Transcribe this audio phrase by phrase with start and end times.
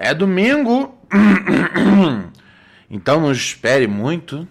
[0.00, 0.96] É domingo,
[2.88, 4.46] então não espere muito.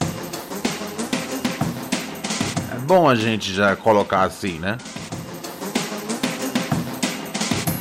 [2.75, 4.75] É bom a gente já colocar assim, né?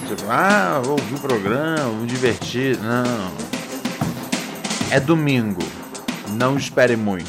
[0.06, 2.78] Tipo, ah, vou ouvir o programa, vou me divertir.
[2.78, 3.32] Não.
[4.92, 5.64] É domingo.
[6.28, 7.28] Não espere muito.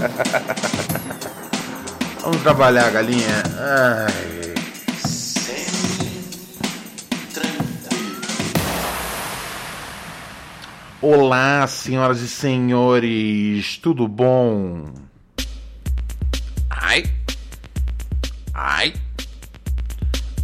[2.22, 3.42] Vamos trabalhar, galinha.
[3.58, 4.37] Ai.
[11.00, 14.92] Olá, senhoras e senhores, tudo bom?
[16.68, 17.04] Ai.
[18.52, 18.92] Ai.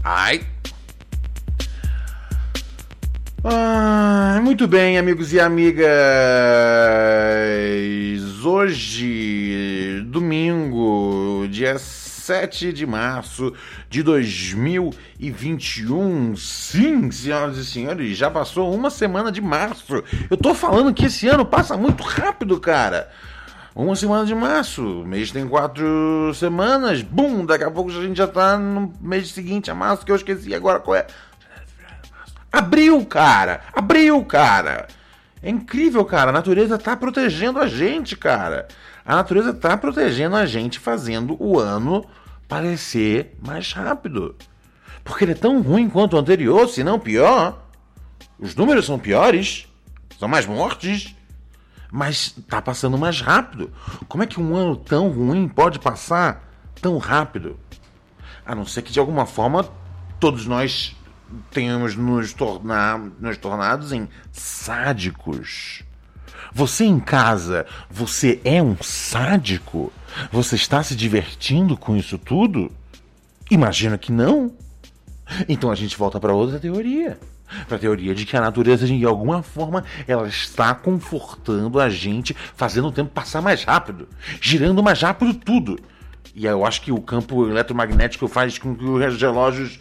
[0.04, 0.46] Ai.
[3.42, 5.88] Ah, muito bem, amigos e amigas.
[8.44, 11.76] Hoje, domingo, dia
[12.24, 13.52] 7 de março
[13.90, 16.34] de 2021.
[16.36, 20.02] Sim, senhoras e senhores, já passou uma semana de março.
[20.30, 23.10] Eu tô falando que esse ano passa muito rápido, cara.
[23.74, 28.16] Uma semana de março, o mês tem quatro semanas, bum, daqui a pouco a gente
[28.16, 31.06] já tá no mês seguinte a março, que eu esqueci agora qual é.
[32.50, 33.60] Abril, cara!
[33.74, 34.86] Abril, cara!
[35.42, 36.30] É incrível, cara.
[36.30, 38.66] A natureza tá protegendo a gente, cara.
[39.04, 42.04] A natureza tá protegendo a gente, fazendo o ano
[42.48, 44.34] parecer mais rápido.
[45.02, 47.62] Porque ele é tão ruim quanto o anterior, se não pior.
[48.38, 49.68] Os números são piores,
[50.18, 51.14] são mais mortes,
[51.92, 53.70] mas tá passando mais rápido.
[54.08, 56.42] Como é que um ano tão ruim pode passar
[56.80, 57.58] tão rápido?
[58.44, 59.68] A não ser que de alguma forma
[60.18, 60.96] todos nós
[61.50, 65.82] tenhamos nos, tornar, nos tornados em sádicos.
[66.52, 69.92] Você em casa, você é um sádico?
[70.30, 72.70] Você está se divertindo com isso tudo?
[73.50, 74.52] Imagina que não.
[75.48, 77.18] Então a gente volta para outra teoria.
[77.68, 82.34] Para a teoria de que a natureza, de alguma forma, ela está confortando a gente,
[82.56, 84.08] fazendo o tempo passar mais rápido,
[84.40, 85.78] girando mais rápido tudo.
[86.34, 89.78] E eu acho que o campo eletromagnético faz com que os relógios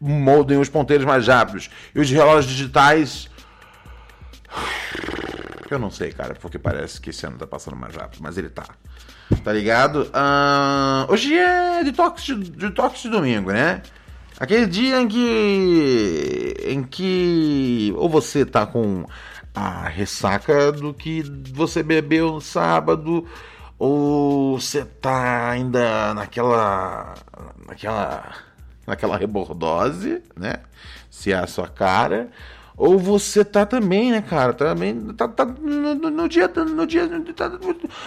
[0.00, 1.70] moldem os ponteiros mais rápidos.
[1.94, 3.30] E os relógios digitais.
[5.70, 8.48] Eu não sei, cara, porque parece que esse ano tá passando mais rápido, mas ele
[8.48, 8.66] tá.
[9.42, 10.02] Tá ligado?
[10.02, 13.82] Uh, hoje é detox de, detox de domingo, né?
[14.38, 16.54] Aquele dia em que.
[16.64, 17.92] em que.
[17.96, 19.06] Ou você tá com
[19.54, 23.26] a ressaca do que você bebeu no sábado,
[23.78, 27.14] ou você tá ainda naquela.
[27.66, 28.34] naquela.
[28.86, 30.60] naquela rebordose, né?
[31.10, 32.28] Se é a sua cara.
[32.76, 34.52] Ou você tá também, né, cara?
[34.52, 36.46] Também tá, tá no, no, dia.
[36.48, 37.50] No dia tá,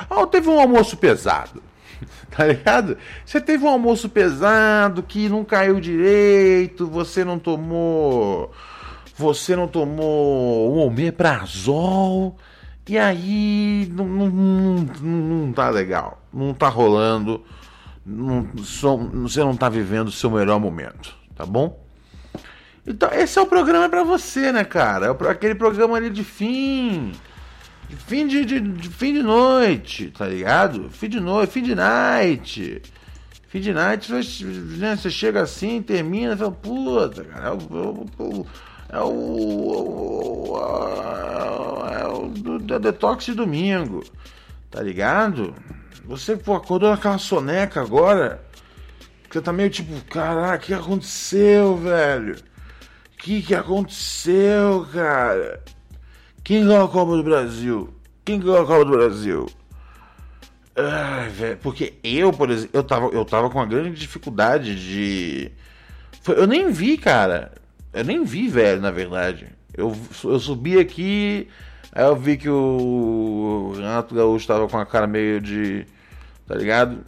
[0.10, 1.62] oh, teve um almoço pesado.
[2.30, 2.98] Tá ligado?
[3.26, 8.54] Você teve um almoço pesado que não caiu direito, você não tomou.
[9.18, 12.38] Você não tomou um omeprazol.
[12.88, 16.22] E aí não, não, não, não tá legal.
[16.32, 17.44] Não tá rolando.
[18.06, 21.89] Não, só, você não tá vivendo o seu melhor momento, tá bom?
[22.90, 25.06] Então, esse é o programa para você, né, cara?
[25.06, 27.12] É aquele programa ali de fim.
[27.88, 30.90] De fim de, de, de, fim de noite, tá ligado?
[30.90, 32.82] Fim de noite, fim de night.
[33.48, 38.48] Fim de night, né, você chega assim, termina, fala, puta, cara, é o.
[38.90, 40.58] É o.
[41.92, 44.04] É o, é detox de domingo,
[44.72, 45.54] tá ligado?
[46.06, 48.44] Você pô, acordou naquela soneca agora.
[49.30, 52.50] Você tá meio tipo, caraca, o que aconteceu, velho?
[53.20, 55.62] Que, que aconteceu, cara?
[56.42, 57.94] Quem ganhou a Copa do Brasil?
[58.24, 59.46] Quem ganhou a Copa do Brasil?
[60.74, 65.52] Ai, velho, porque eu, por exemplo, eu tava, eu tava com uma grande dificuldade de.
[66.28, 67.52] eu nem vi, cara.
[67.92, 69.48] Eu nem vi, velho, na verdade.
[69.76, 69.94] Eu,
[70.24, 71.50] eu subi aqui,
[71.92, 75.86] aí eu vi que o Renato Gaúcho tava com a cara meio de.
[76.48, 77.04] Tá ligado?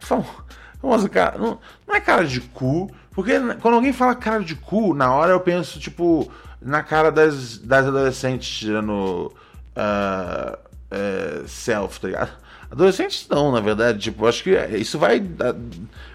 [0.00, 1.38] Famosa cara.
[1.38, 5.32] Não, não é cara de cu, porque quando alguém fala cara de cu, na hora
[5.32, 6.30] eu penso, tipo,
[6.60, 9.32] na cara das, das adolescentes tirando
[9.76, 12.32] uh, uh, self, tá ligado?
[12.70, 13.98] Adolescentes não, na verdade.
[13.98, 15.18] Tipo, acho que isso vai.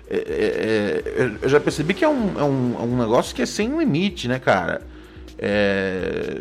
[0.09, 3.41] é, é, é, eu já percebi que é um, é, um, é um negócio que
[3.41, 4.81] é sem limite, né, cara?
[5.37, 6.37] É,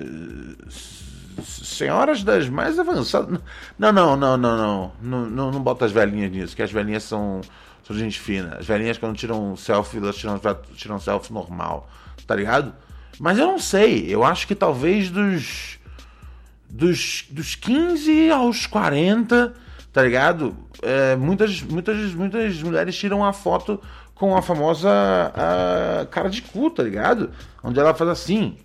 [1.43, 3.41] senhoras das mais avançadas.
[3.77, 4.93] Não, não, não, não, não.
[5.03, 7.41] Não, não, não bota as velhinhas nisso, que as velhinhas são,
[7.87, 8.57] são gente fina.
[8.59, 10.41] As velhinhas, quando tiram selfie, elas tiram,
[10.75, 11.89] tiram selfie normal,
[12.27, 12.75] tá ligado?
[13.19, 14.07] Mas eu não sei.
[14.09, 15.79] Eu acho que talvez dos
[16.75, 19.55] dos, dos 15 aos 40,
[19.93, 20.57] tá ligado?
[20.83, 23.81] É, muitas, muitas, muitas mulheres tiram a foto
[24.13, 27.31] com a famosa a cara de cu, tá ligado?
[27.63, 28.57] Onde ela faz assim.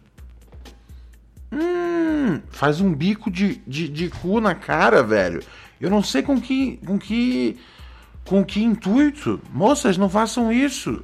[1.51, 5.43] Hum, faz um bico de, de, de cu na cara, velho.
[5.79, 7.59] Eu não sei com que, com que.
[8.29, 9.41] Com que intuito.
[9.51, 11.03] Moças, não façam isso.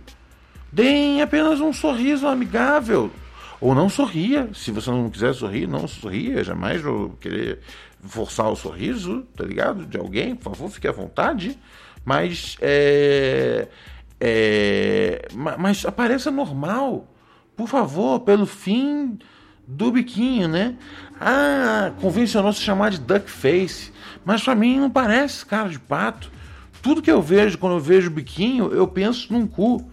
[0.71, 3.09] Deem apenas um sorriso amigável.
[3.59, 4.47] Ou não sorria.
[4.53, 6.43] Se você não quiser sorrir, não sorria.
[6.43, 7.61] Jamais vou querer
[8.03, 9.85] forçar o sorriso, tá ligado?
[9.87, 11.57] De alguém, por favor, fique à vontade.
[12.03, 13.67] Mas é.
[14.19, 17.07] é ma- mas apareça normal.
[17.55, 19.17] Por favor, pelo fim
[19.67, 20.75] do biquinho, né?
[21.19, 23.91] Ah, convencionou se chamar de duck face.
[24.23, 26.29] Mas pra mim não parece cara de pato.
[26.85, 29.89] Tudo que eu vejo quando eu vejo biquinho, eu penso num cu.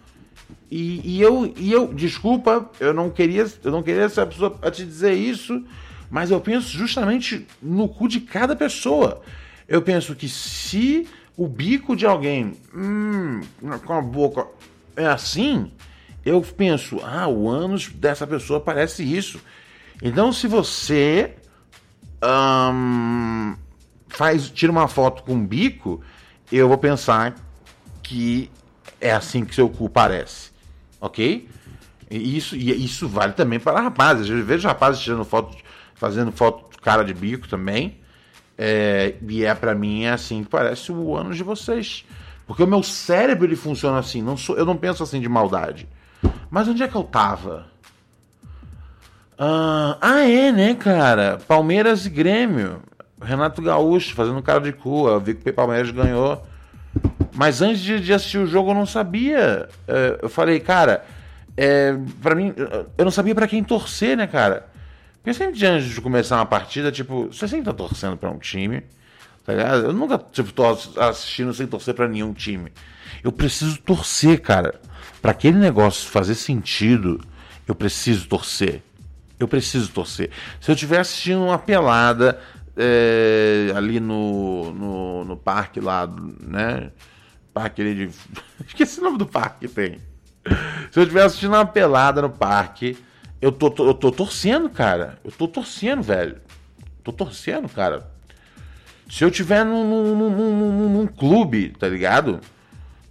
[0.71, 4.59] E, e eu, e eu, desculpa, eu não queria, eu não queria ser a pessoa
[4.61, 5.65] a te dizer isso,
[6.11, 9.23] mas eu penso justamente no cu de cada pessoa.
[9.67, 13.41] Eu penso que se o bico de alguém, hum,
[13.87, 14.47] com a boca
[14.95, 15.73] é assim,
[16.27, 19.41] eu penso, ah, o ânus dessa pessoa parece isso.
[20.03, 21.37] Então, se você
[22.21, 23.55] ahn,
[24.09, 26.03] faz, tira uma foto com um bico,
[26.57, 27.35] eu vou pensar
[28.03, 28.51] que
[29.01, 30.51] é assim que seu cu parece,
[31.01, 31.49] ok?
[32.11, 34.29] E isso, e isso vale também para rapazes.
[34.29, 35.57] Eu vejo rapazes tirando foto,
[35.95, 37.99] fazendo foto de cara de bico também.
[38.59, 42.05] É, e é para mim é assim que parece o ânus de vocês.
[42.47, 44.21] Porque o meu cérebro ele funciona assim.
[44.21, 45.89] Não sou, eu não penso assim de maldade.
[46.51, 47.67] Mas onde é que eu tava?
[49.39, 51.39] Ah, ah, é, né, cara?
[51.49, 52.83] Palmeiras e Grêmio.
[53.25, 55.09] Renato Gaúcho fazendo cara de cu.
[55.09, 56.45] Eu vi que o Palmeiras ganhou.
[57.35, 59.69] Mas antes de, de assistir o jogo eu não sabia.
[59.89, 61.05] É, eu falei, cara,
[61.57, 62.55] é, para mim,
[62.97, 64.67] eu não sabia pra quem torcer, né, cara?
[65.23, 68.83] Porque sempre antes de começar uma partida, tipo, você sempre tá torcendo pra um time,
[69.47, 69.85] tá ligado?
[69.85, 70.65] Eu nunca, tipo, tô
[71.01, 72.73] assistindo sem torcer pra nenhum time.
[73.23, 74.81] Eu preciso torcer, cara.
[75.21, 77.21] Pra aquele negócio fazer sentido,
[77.69, 78.83] eu preciso torcer.
[79.39, 80.31] Eu preciso torcer.
[80.61, 82.41] Se eu estiver assistindo uma pelada
[82.77, 86.09] é, ali no, no, no parque lá,
[86.41, 86.91] né?
[87.53, 88.11] Parque ali de.
[88.67, 89.99] Esqueci o nome do parque que tem.
[90.91, 92.97] Se eu estiver assistindo uma pelada no parque,
[93.41, 95.19] eu tô, eu tô torcendo, cara.
[95.25, 96.37] Eu tô torcendo, velho.
[97.05, 98.11] Tô torcendo, cara.
[99.11, 102.41] Se eu tiver num, num, num, num- clube, tá ligado?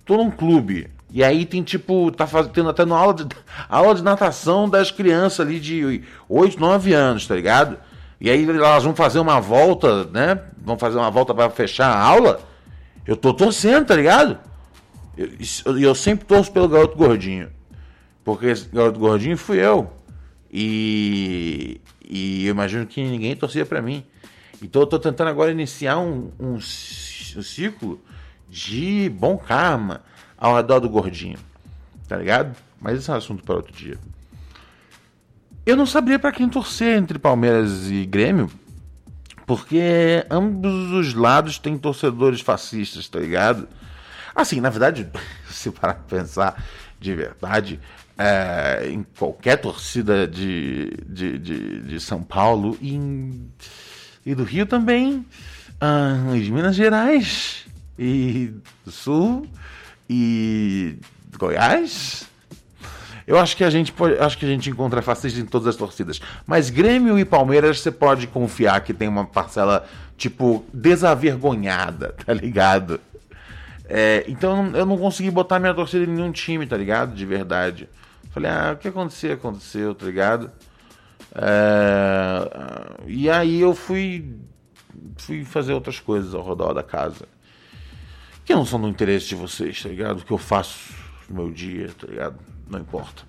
[0.05, 0.89] Tô num clube.
[1.11, 3.27] E aí tem tipo, tá faz- tendo até aula de,
[3.69, 7.77] aula de natação das crianças ali de 8, 9 anos, tá ligado?
[8.21, 10.39] E aí elas vão fazer uma volta, né?
[10.63, 12.39] Vão fazer uma volta pra fechar a aula.
[13.03, 14.37] Eu tô torcendo, tá ligado?
[15.17, 17.49] E eu, eu sempre torço pelo garoto gordinho.
[18.23, 19.91] Porque esse garoto gordinho fui eu.
[20.53, 24.05] E, e eu imagino que ninguém torcia pra mim.
[24.61, 26.61] Então eu tô tentando agora iniciar um, um, um
[27.41, 27.99] ciclo
[28.47, 30.01] de bom karma
[30.37, 31.39] ao redor do gordinho.
[32.07, 32.55] Tá ligado?
[32.79, 33.97] Mas esse é um assunto para outro dia.
[35.65, 38.49] Eu não sabia pra quem torcer entre Palmeiras e Grêmio,
[39.45, 43.67] porque ambos os lados têm torcedores fascistas, tá ligado?
[44.35, 45.07] Assim, na verdade,
[45.49, 46.63] se parar pra pensar
[46.99, 47.79] de verdade,
[48.17, 53.51] é, em qualquer torcida de, de, de, de São Paulo e, em-
[54.25, 55.25] e do Rio também,
[55.79, 57.65] ah, e de Minas Gerais,
[57.97, 58.53] e
[58.85, 59.47] do Sul,
[60.09, 60.97] e
[61.37, 62.27] Goiás,
[63.31, 65.75] eu acho que a gente pode, acho que a gente encontra fascistas em todas as
[65.77, 66.19] torcidas.
[66.45, 72.99] Mas Grêmio e Palmeiras você pode confiar que tem uma parcela tipo desavergonhada, tá ligado?
[73.87, 77.13] É, então eu não- eu não consegui botar minha torcida em nenhum time, tá ligado?
[77.15, 77.87] De verdade.
[78.31, 80.51] Falei, ah, o que aconteceu, aconteceu, tá ligado?
[81.33, 82.49] É,
[83.07, 84.35] e aí eu fui
[85.15, 87.25] fui fazer outras coisas ao redor da casa.
[88.43, 90.19] Que não são do interesse de vocês, tá ligado?
[90.19, 90.93] O que eu faço
[91.29, 92.35] no meu dia, tá ligado?
[92.71, 93.23] Não importa.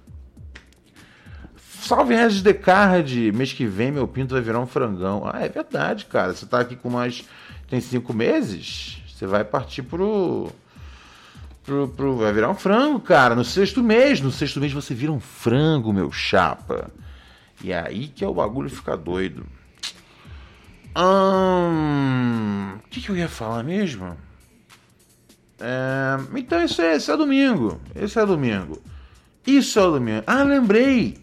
[1.80, 5.28] Salve Regis Descartes, mês que vem meu pinto vai virar um frangão.
[5.30, 6.32] Ah, é verdade, cara.
[6.32, 7.24] Você tá aqui com nós
[7.68, 10.52] tem cinco meses, você vai partir pro,
[11.64, 13.34] pro, pro- Vai virar um frango, cara.
[13.34, 14.20] No sexto mês.
[14.20, 16.88] No sexto mês você vira um frango, meu chapa.
[17.64, 19.44] E é aí que é o bagulho fica doido.
[20.94, 24.16] O que, que eu ia falar mesmo?
[25.58, 27.80] É, então esse é, esse é domingo.
[27.94, 28.80] Esse é domingo.
[29.46, 30.22] Isso é o domingo.
[30.26, 31.18] Ah, lembrei.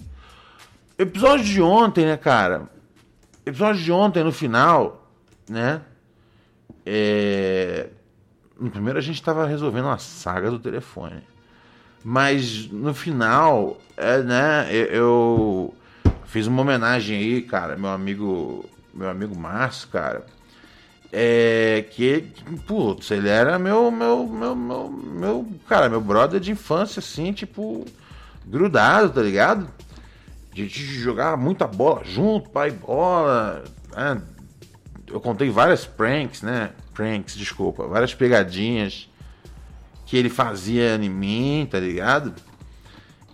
[0.98, 2.70] Episódio de ontem, né, cara?
[3.46, 5.10] Episódio de ontem, no final,
[5.50, 5.82] né?
[6.86, 7.88] É...
[8.60, 11.24] No primeiro a gente tava resolvendo uma saga do telefone.
[12.04, 15.74] Mas no final, é, né, eu, eu
[16.26, 20.26] fiz uma homenagem aí, cara, meu amigo, meu amigo Márcio, cara.
[21.12, 22.32] É que,
[22.68, 27.86] putz, ele era meu, meu, meu, meu, meu, cara, meu brother de infância, assim, tipo,
[28.50, 29.70] grudado, tá ligado?
[30.52, 33.64] A gente jogava muita bola junto, pai bola.
[33.96, 34.22] Né?
[35.08, 36.72] Eu contei várias pranks, né?
[36.94, 39.10] Pranks, desculpa, várias pegadinhas
[40.06, 42.34] que ele fazia em mim, tá ligado?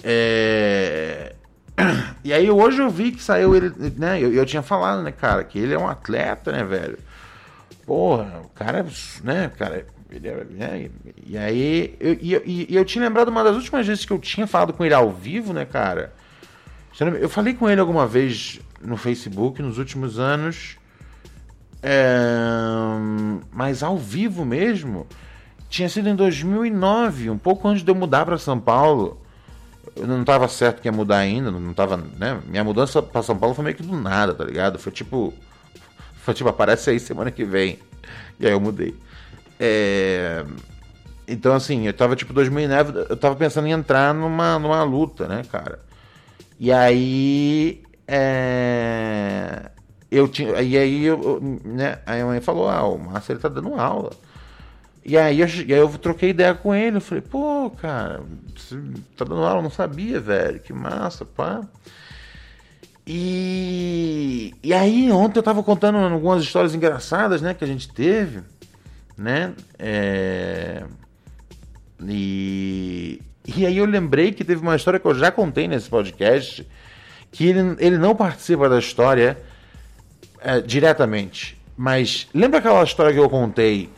[0.03, 1.35] É...
[2.23, 4.19] E aí hoje eu vi que saiu ele, né?
[4.19, 6.97] Eu, eu tinha falado, né, cara, que ele é um atleta, né, velho?
[7.85, 8.83] Porra, o cara,
[9.23, 10.89] né, cara, ele é, né?
[11.25, 14.19] E aí, eu, e, e- e eu tinha lembrado uma das últimas vezes que eu
[14.19, 16.13] tinha falado com ele ao vivo, né, cara?
[16.99, 20.77] Eu Eu falei com ele alguma vez no Facebook nos últimos anos,
[21.83, 22.95] é,
[23.51, 25.05] mas ao vivo mesmo,
[25.69, 29.21] tinha sido em 2009, um pouco antes de eu mudar para São Paulo.
[29.95, 32.39] Eu não tava certo que ia mudar ainda, não tava, né?
[32.47, 34.77] Minha mudança para São Paulo foi meio que do nada, tá ligado?
[34.79, 35.33] Foi tipo,
[36.17, 37.79] foi tipo, aparece aí semana que vem.
[38.39, 38.95] E aí eu mudei.
[39.59, 40.45] É,
[41.27, 45.43] Então, assim, eu tava tipo 2009, eu tava pensando em entrar numa, numa luta, né,
[45.51, 45.79] cara?
[46.59, 47.83] E aí.
[48.07, 49.71] É...
[50.11, 50.61] Eu tinha.
[50.61, 51.99] E aí, eu, né?
[52.05, 54.11] Aí a mãe falou: Ah, o Márcio ele tá dando aula.
[55.05, 56.97] E aí, eu, e aí eu troquei ideia com ele.
[56.97, 58.23] Eu falei: Pô, cara,
[58.55, 58.77] você
[59.17, 59.59] tá dando aula?
[59.59, 60.59] Eu não sabia, velho.
[60.59, 61.61] Que massa, pá.
[63.07, 67.53] E, e aí, ontem eu tava contando algumas histórias engraçadas, né?
[67.53, 68.41] Que a gente teve,
[69.17, 69.53] né?
[69.77, 70.83] É...
[72.07, 76.67] E, e aí eu lembrei que teve uma história que eu já contei nesse podcast,
[77.31, 79.37] que ele, ele não participa da história
[80.39, 81.57] é, diretamente.
[81.77, 83.89] Mas lembra aquela história que eu contei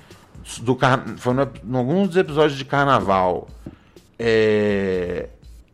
[0.62, 1.04] do car...
[1.18, 3.48] foi no, em alguns dos episódios de carnaval?
[4.18, 5.28] É,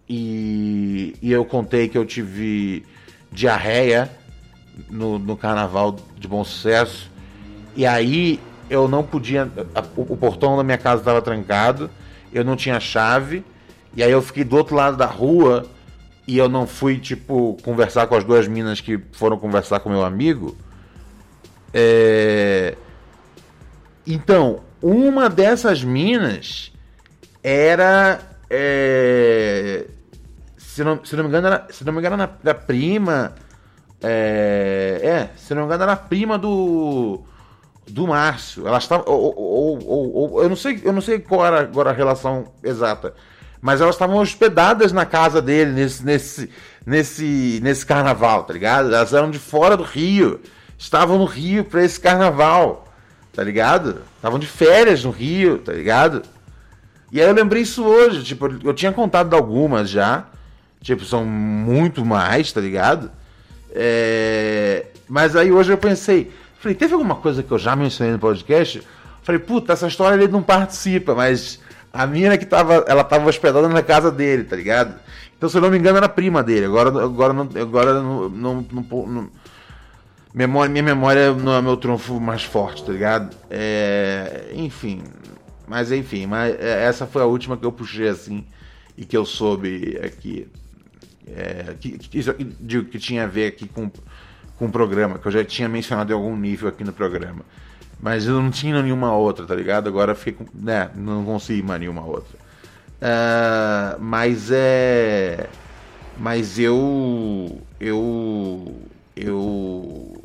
[0.09, 2.85] e, e eu contei que eu tive
[3.31, 4.09] diarreia
[4.89, 7.12] no, no carnaval de bom sucesso.
[7.75, 8.39] E aí
[8.70, 9.50] eu não podia.
[9.75, 11.89] a- o, portão da minha casa estava trancado,
[12.32, 13.43] eu não tinha chave.
[13.96, 15.65] E aí eu fiquei do outro lado da rua
[16.27, 20.03] e eu não fui, tipo, conversar com as duas minas que foram conversar com meu
[20.03, 20.58] amigo.
[21.74, 22.75] É...
[24.05, 26.72] Então, uma dessas minas
[27.43, 28.20] era.
[28.50, 29.86] é,
[30.58, 33.34] Se, não, se não me engano, era, se não me engano, era prima.
[34.01, 37.22] É, é, se não me engano, era a prima do.
[37.88, 38.68] Do Márcio.
[38.68, 39.06] Elas estavam.
[39.08, 42.46] Ou, ou- ou- ou- eu, não sei, eu não sei qual era agora a relação
[42.63, 43.13] exata.
[43.62, 46.50] Mas elas estavam hospedadas na casa dele nesse, nesse,
[46.86, 48.94] nesse, nesse carnaval, tá ligado?
[48.94, 50.40] Elas eram de fora do Rio.
[50.78, 52.88] Estavam no Rio pra esse carnaval,
[53.34, 54.02] tá ligado?
[54.18, 56.24] Estavam de férias no Rio, tá ligado?
[57.12, 60.25] E aí eu lembrei isso hoje, tipo, eu tinha contado de algumas já.
[60.82, 63.10] Tipo, são muito mais, tá ligado?
[63.74, 66.32] É, Mas aí hoje eu pensei,
[66.63, 68.82] falei, teve alguma coisa que eu já mencionei no podcast?
[69.22, 71.60] Falei, puta, essa história ele não participa, mas
[71.91, 74.96] a mina que tava, ela tava hospedada na casa dele, tá ligado?
[75.38, 76.65] Então, se eu não me engano, era prima dele.
[76.65, 79.29] Agora, agora, não, agora não, não, não- não-
[80.34, 83.36] memória, minha memória não é meu trunfo mais forte, tá ligado?
[83.50, 85.03] É, enfim,
[85.67, 88.46] mas enfim, mas é, essa foi a última que eu puxei assim
[88.98, 90.48] e que eu soube aqui.
[91.27, 92.20] É, que, que,
[92.60, 93.89] digo, que tinha a ver aqui com,
[94.63, 97.41] com o programa, que eu já tinha mencionado em algum nível aqui no programa.
[98.01, 99.88] Mas eu não tinha nenhuma outra, tá ligado?
[99.88, 100.46] Agora com.
[100.53, 102.38] Né, não consegui mais nenhuma outra.
[103.01, 105.50] Ah, mas é.
[106.17, 107.62] Mas eu.
[107.79, 108.82] Eu.
[109.15, 110.24] Eu.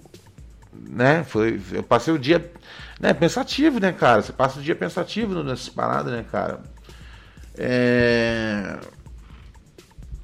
[0.73, 1.25] Né?
[1.25, 2.53] Foi, eu passei o dia.
[3.01, 4.23] Né, pensativo, né, cara?
[4.23, 6.61] Você passa o dia pensativo nessas paradas, né, cara?
[7.57, 8.77] É.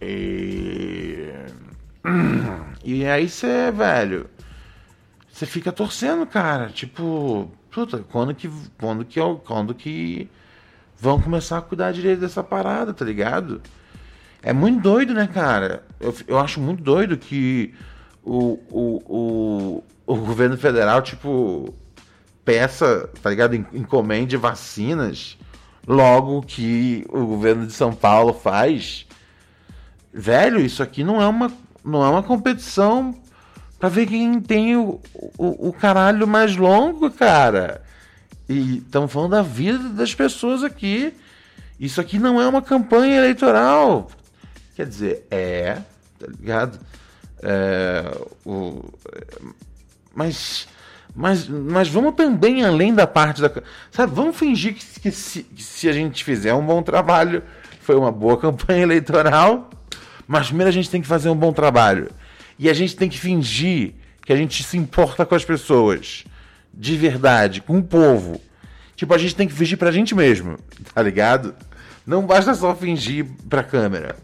[0.01, 1.33] E,
[2.85, 4.29] e aí você, velho,
[5.33, 6.69] você fica torcendo, cara.
[6.71, 10.29] Tipo, puta, quando que, quando que, quando que
[10.99, 13.61] vão começar a cuidar direito dessa parada, tá ligado?
[14.43, 15.85] É muito doido, né, cara?
[16.01, 17.75] Eu, eu acho muito doido que
[18.23, 21.75] o, o, o, o governo federal, tipo,
[22.45, 23.55] peça, tá ligado?
[23.55, 25.39] En- Encomende vacinas
[25.87, 29.07] logo que o governo de São Paulo faz.
[30.13, 31.53] Velho, isso aqui não é uma,
[31.85, 33.15] não é uma competição
[33.79, 35.01] pra ver quem tem o,
[35.37, 37.83] o, o caralho mais longo, cara.
[38.49, 41.13] E estamos falando da vida das pessoas aqui.
[41.79, 44.11] Isso aqui não é uma campanha eleitoral.
[44.75, 45.79] Quer dizer, é,
[46.19, 46.79] tá ligado?
[47.43, 48.05] É,
[48.45, 48.83] o,
[50.15, 50.67] mas,
[51.15, 53.51] mas, mas vamos também além da parte da.
[53.91, 57.43] Sabe, vamos fingir que, que, se, que se a gente fizer um bom trabalho,
[57.81, 59.69] foi uma boa campanha eleitoral.
[60.27, 62.11] Mas primeiro a gente tem que fazer um bom trabalho.
[62.59, 66.25] E a gente tem que fingir que a gente se importa com as pessoas.
[66.73, 68.41] De verdade, com o povo.
[68.97, 70.59] Tipo, a gente tem que fingir pra gente mesmo,
[70.93, 71.55] tá ligado?
[72.07, 74.17] Não basta só fingir pra câmera.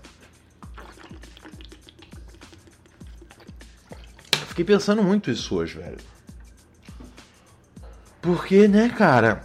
[4.48, 5.98] Fiquei pensando muito isso hoje, velho.
[8.20, 9.42] Porque, né, cara?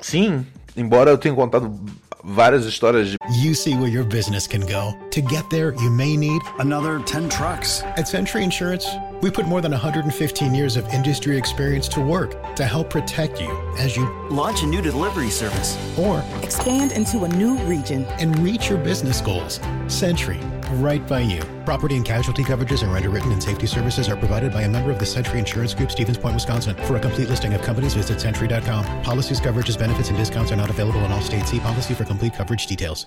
[0.00, 0.46] Sim,
[0.76, 1.80] embora eu tenha contado
[2.24, 3.18] várias histórias de.
[3.32, 4.94] You see where your business can go.
[5.10, 7.82] To get there, you may need another 10 trucks.
[7.96, 8.86] At Century Insurance,
[9.24, 13.48] we put more than 115 years of industry experience to work to help protect you
[13.78, 18.04] as you launch a new delivery service or Expand into a new region.
[18.20, 19.60] and reach your business goals.
[19.88, 20.38] Century,
[20.74, 21.40] right by you.
[21.64, 24.98] Property and casualty coverages and underwritten and safety services are provided by a member of
[24.98, 26.76] the Century Insurance Group, Stevens Point, Wisconsin.
[26.86, 28.84] For a complete listing of companies, visit century.com.
[29.04, 31.50] Policies, coverages, benefits, and discounts are not available in all states.
[31.50, 33.06] See policy for complete coverage details.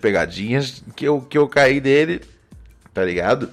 [0.00, 2.20] Pegadinhas que eu, que eu caí dele,
[2.92, 3.50] tá ligado?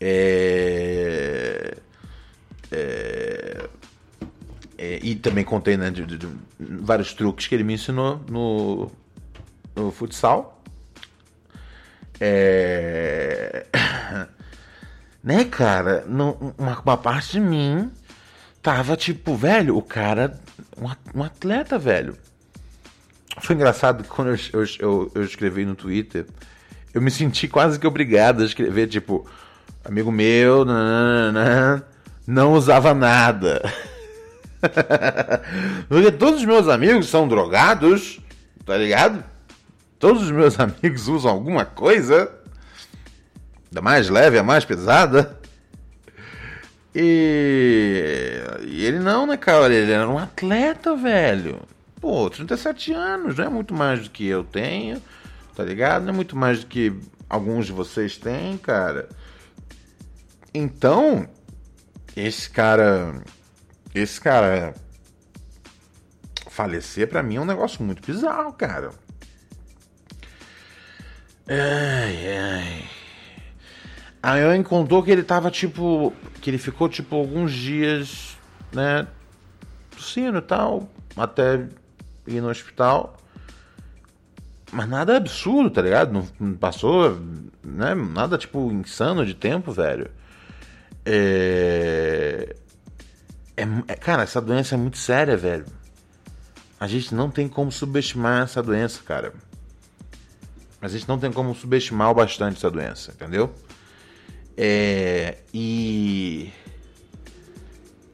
[0.00, 1.76] É...
[2.70, 3.68] É...
[4.78, 6.28] é, e também contei né, de, de- de
[6.58, 8.90] vários truques que ele me ensinou no,
[9.74, 10.62] no futsal.
[12.20, 13.66] É...
[15.22, 16.04] né, cara?
[16.06, 17.90] Não, uma, uma parte de mim
[18.62, 20.38] tava tipo, velho, o cara,
[20.76, 22.16] um um atleta, velho.
[23.40, 26.26] Foi engraçado que quando eu, eu, eu, eu escrevi no Twitter,
[26.94, 29.26] eu me senti quase que obrigado a escrever, tipo,
[29.84, 31.86] amigo meu, nananana,
[32.26, 33.62] não usava nada.
[35.88, 38.18] Porque todos os meus amigos são drogados,
[38.64, 39.22] tá ligado?
[39.98, 42.30] Todos os meus amigos usam alguma coisa,
[43.70, 45.38] da mais leve a mais pesada.
[46.94, 49.72] E, e ele não, né, cara?
[49.72, 51.60] Ele era um atleta, velho.
[52.06, 55.02] Pô, 37 anos, não é muito mais do que eu tenho,
[55.56, 56.04] tá ligado?
[56.04, 56.94] Não é muito mais do que
[57.28, 59.08] alguns de vocês têm, cara.
[60.54, 61.28] Então,
[62.14, 63.20] esse cara.
[63.92, 64.72] Esse cara.
[66.48, 68.92] Falecer pra mim é um negócio muito bizarro, cara.
[71.48, 72.84] Ai, ai.
[74.22, 76.12] Aí eu contou que ele tava tipo.
[76.40, 78.38] Que ele ficou tipo alguns dias,
[78.72, 79.08] né?
[79.90, 80.88] Tossindo e tal.
[81.16, 81.66] Até
[82.26, 83.16] ir no hospital.
[84.72, 86.12] Mas nada absurdo, tá ligado?
[86.12, 87.18] Não, não passou,
[87.62, 87.94] né?
[87.94, 90.10] Nada tipo insano de tempo, velho.
[91.04, 92.56] É...
[93.56, 93.62] é.
[93.88, 95.66] é- Cara, essa doença é muito séria, velho.
[96.78, 99.32] A gente não tem como subestimar essa doença, cara.
[100.80, 103.52] A gente não tem como subestimar o bastante essa doença, entendeu?
[104.56, 106.52] É, e.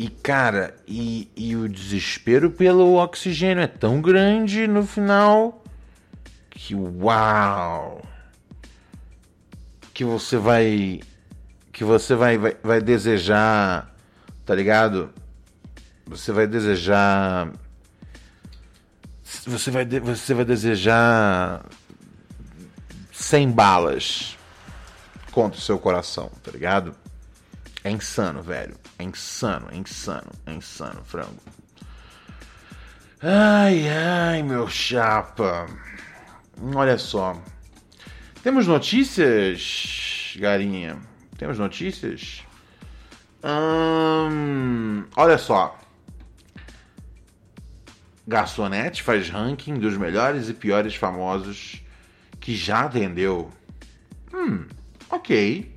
[0.02, 5.62] E, cara, e, e o desespero pelo oxigênio é tão grande no final
[6.50, 8.02] que, uau!
[9.94, 11.00] Que você vai.
[11.72, 13.94] Que você vai, vai, vai desejar.
[14.44, 15.14] Tá ligado?
[16.06, 17.52] Você vai desejar.
[19.46, 21.64] Você vai, você vai desejar.
[23.12, 24.36] 100 balas
[25.30, 26.92] contra o seu coração, tá ligado?
[27.84, 28.81] É insano, velho.
[29.02, 31.42] É insano, é insano, é insano, frango.
[33.20, 35.66] Ai, ai, meu chapa.
[36.72, 37.36] Olha só.
[38.44, 41.00] Temos notícias, garinha?
[41.36, 42.44] Temos notícias?
[43.42, 45.76] Hum, olha só.
[48.24, 51.82] Garçonete faz ranking dos melhores e piores famosos
[52.38, 53.50] que já atendeu.
[54.32, 54.64] Hum,
[55.10, 55.76] ok.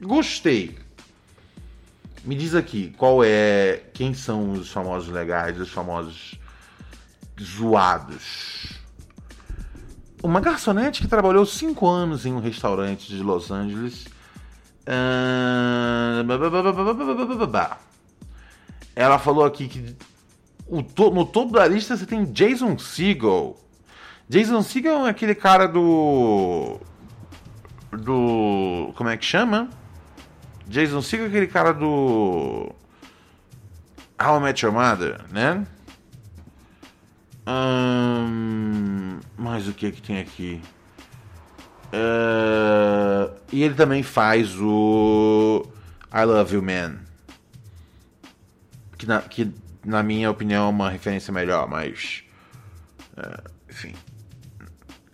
[0.00, 0.81] Gostei.
[2.24, 3.82] Me diz aqui, qual é.
[3.92, 6.38] Quem são os famosos legais, os famosos
[7.40, 8.80] zoados?
[10.22, 14.06] Uma garçonete que trabalhou cinco anos em um restaurante de Los Angeles.
[18.94, 19.96] Ela falou aqui que
[20.68, 23.56] no topo da lista você tem Jason Segel.
[24.28, 26.78] Jason Segel é aquele cara do.
[27.90, 28.92] Do.
[28.94, 29.68] Como é que chama?
[30.72, 32.74] Jason é aquele cara do.
[34.18, 35.66] How I Met Your Mother, né?
[37.46, 40.62] Hum, mais o que que tem aqui?
[41.88, 45.66] Uh, e ele também faz o
[46.10, 47.00] I Love You Man.
[48.96, 49.52] Que na, que
[49.84, 52.24] na minha opinião é uma referência melhor, mas.
[53.18, 53.94] Uh, enfim.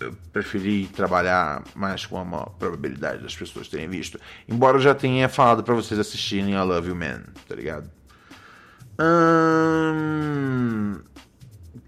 [0.01, 4.21] Eu preferi trabalhar mais com a probabilidade das pessoas terem visto.
[4.49, 7.91] Embora eu já tenha falado para vocês assistirem I Love You Man, tá ligado?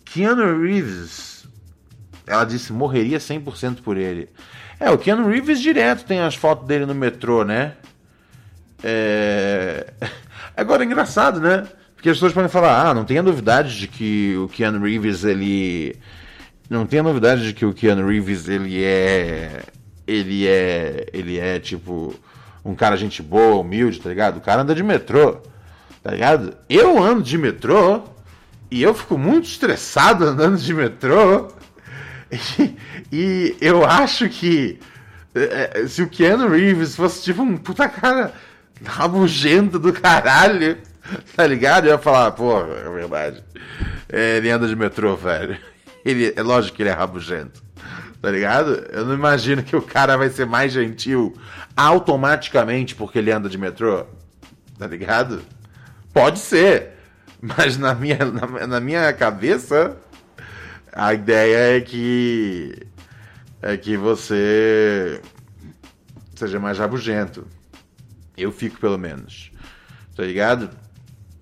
[0.05, 1.46] Keanu Reeves,
[2.27, 4.29] ela disse morreria 100% por ele.
[4.79, 7.75] É, o Keanu Reeves direto tem as fotos dele no metrô, né?
[8.83, 9.92] É...
[10.57, 11.66] Agora é engraçado, né?
[11.94, 15.96] Porque as pessoas podem falar, ah, não tenha novidade de que o Keanu Reeves, ele...
[16.71, 19.65] Não tenha novidade de que o Keanu Reeves, ele é...
[20.07, 21.07] Ele é...
[21.13, 22.15] Ele é, tipo...
[22.65, 24.37] Um cara gente boa, humilde, tá ligado?
[24.37, 25.39] O cara anda de metrô,
[26.03, 26.55] tá ligado?
[26.69, 28.05] Eu ando de metrô
[28.71, 31.49] e eu fico muito estressado andando de metrô.
[33.13, 34.79] E, eu acho que
[35.35, 38.33] é, se o Keanu Reeves fosse tipo um puta cara
[38.85, 40.79] rabugento do caralho,
[41.35, 41.87] tá ligado?
[41.87, 43.43] Eu ia falar, pô, é verdade.
[44.09, 45.59] É, ele anda de metrô, velho.
[46.05, 47.63] Ele, é lógico que ele é rabugento.
[48.21, 48.87] Tá ligado?
[48.93, 51.35] Eu não imagino que o cara vai ser mais gentil
[51.77, 54.05] automaticamente porque ele anda de metrô.
[54.79, 55.43] Tá ligado?
[56.13, 56.91] Pode ser.
[57.41, 59.97] Mas na minha, na, na minha cabeça,
[60.93, 62.87] a ideia é que
[63.63, 65.21] é que você
[66.35, 67.47] seja mais rabugento.
[68.37, 69.51] Eu fico pelo menos.
[70.17, 70.71] Tá ligado?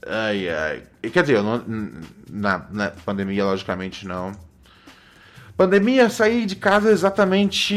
[0.07, 0.83] Ai, ai.
[1.13, 1.65] Quer dizer, eu não,
[2.31, 4.33] na, na pandemia, logicamente, não.
[5.59, 7.75] Pandemia, saí de casa exatamente.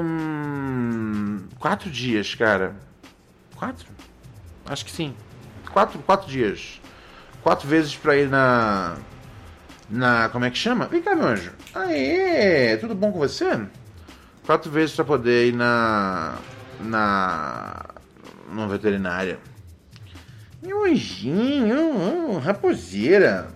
[0.00, 2.76] Hum, quatro dias, cara.
[3.56, 3.88] Quatro?
[4.64, 5.12] Acho que sim.
[5.72, 6.80] Quatro, quatro dias.
[7.42, 8.96] Quatro vezes pra ir na
[9.90, 10.28] na.
[10.28, 10.86] Como é que chama?
[10.86, 11.52] Vem cá, meu anjo.
[11.74, 12.76] Aê!
[12.76, 13.66] Tudo bom com você?
[14.46, 16.38] Quatro vezes para poder ir na.
[16.78, 17.86] Na.
[18.48, 19.40] Numa veterinária.
[20.62, 23.48] Meu anjinho, raposeira.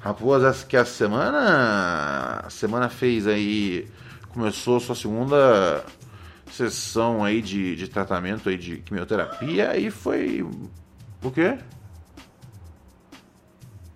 [0.00, 2.40] Raposa que a semana.
[2.44, 3.88] A semana fez aí.
[4.30, 5.84] Começou sua segunda
[6.50, 10.42] sessão aí de, de tratamento aí de quimioterapia e foi.
[11.22, 11.58] O quê?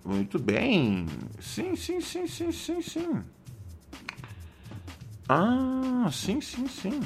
[0.05, 1.07] Muito bem.
[1.39, 3.23] Sim, sim, sim, sim, sim, sim.
[5.27, 6.99] Ah, sim, sim, sim.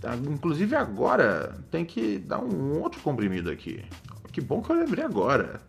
[0.00, 3.82] Tá, inclusive agora tem que dar um outro comprimido aqui.
[4.30, 5.60] Que bom que eu lembrei agora.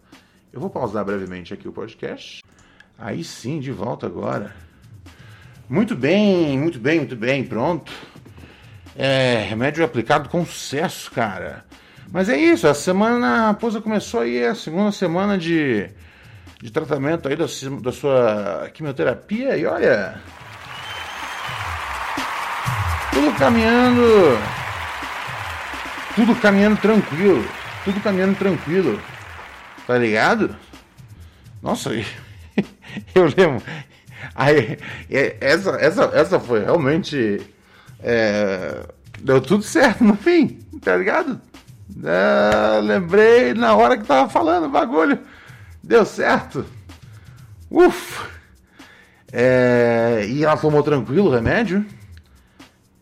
[0.52, 2.44] Eu vou pausar brevemente aqui o podcast.
[2.98, 4.56] Aí sim, de volta agora.
[5.70, 7.92] Muito bem, muito bem, muito bem, pronto.
[8.96, 11.64] É, remédio aplicado com sucesso, cara.
[12.12, 15.88] Mas é isso, a semana a raposa começou aí a segunda semana de,
[16.60, 17.46] de tratamento aí da,
[17.82, 20.20] da sua quimioterapia e olha.
[23.14, 24.02] Tudo caminhando.
[26.16, 27.48] Tudo caminhando tranquilo.
[27.86, 29.00] Tudo caminhando tranquilo.
[29.90, 30.56] Tá ligado?
[31.64, 31.90] Nossa,
[33.16, 33.64] eu lembro.
[34.36, 34.78] Aí,
[35.42, 37.42] essa, essa, essa foi realmente.
[38.00, 38.86] É,
[39.20, 41.42] deu tudo certo no fim, tá ligado?
[42.04, 45.18] É, lembrei na hora que tava falando o bagulho.
[45.84, 46.64] Deu certo.
[47.72, 48.28] Ufa!
[49.34, 51.84] É, e ela tomou tranquilo o remédio.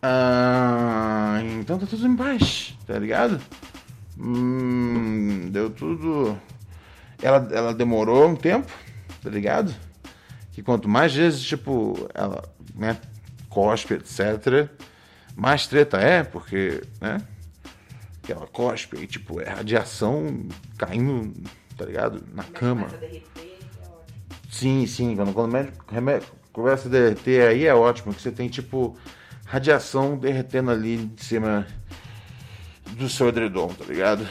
[0.02, 3.38] Ah, então tá tudo em paz, tá ligado?
[4.18, 6.40] Hum, deu tudo.
[7.22, 8.72] Ela, ela demorou um tempo,
[9.22, 9.74] tá ligado?
[10.52, 12.42] Que quanto mais vezes, tipo, ela
[12.74, 12.96] né,
[13.48, 14.68] cospe, etc.,
[15.36, 17.18] mais treta é, porque, né?
[18.28, 21.32] que ela cospe, e tipo, é radiação caindo,
[21.78, 22.22] tá ligado?
[22.34, 22.88] Na cama.
[24.50, 28.48] Sim, sim, quando, quando o médico começa a derreter aí é ótimo, que você tem
[28.50, 28.98] tipo
[29.46, 31.66] radiação derretendo ali em cima
[32.98, 34.28] do seu edredom, tá ligado?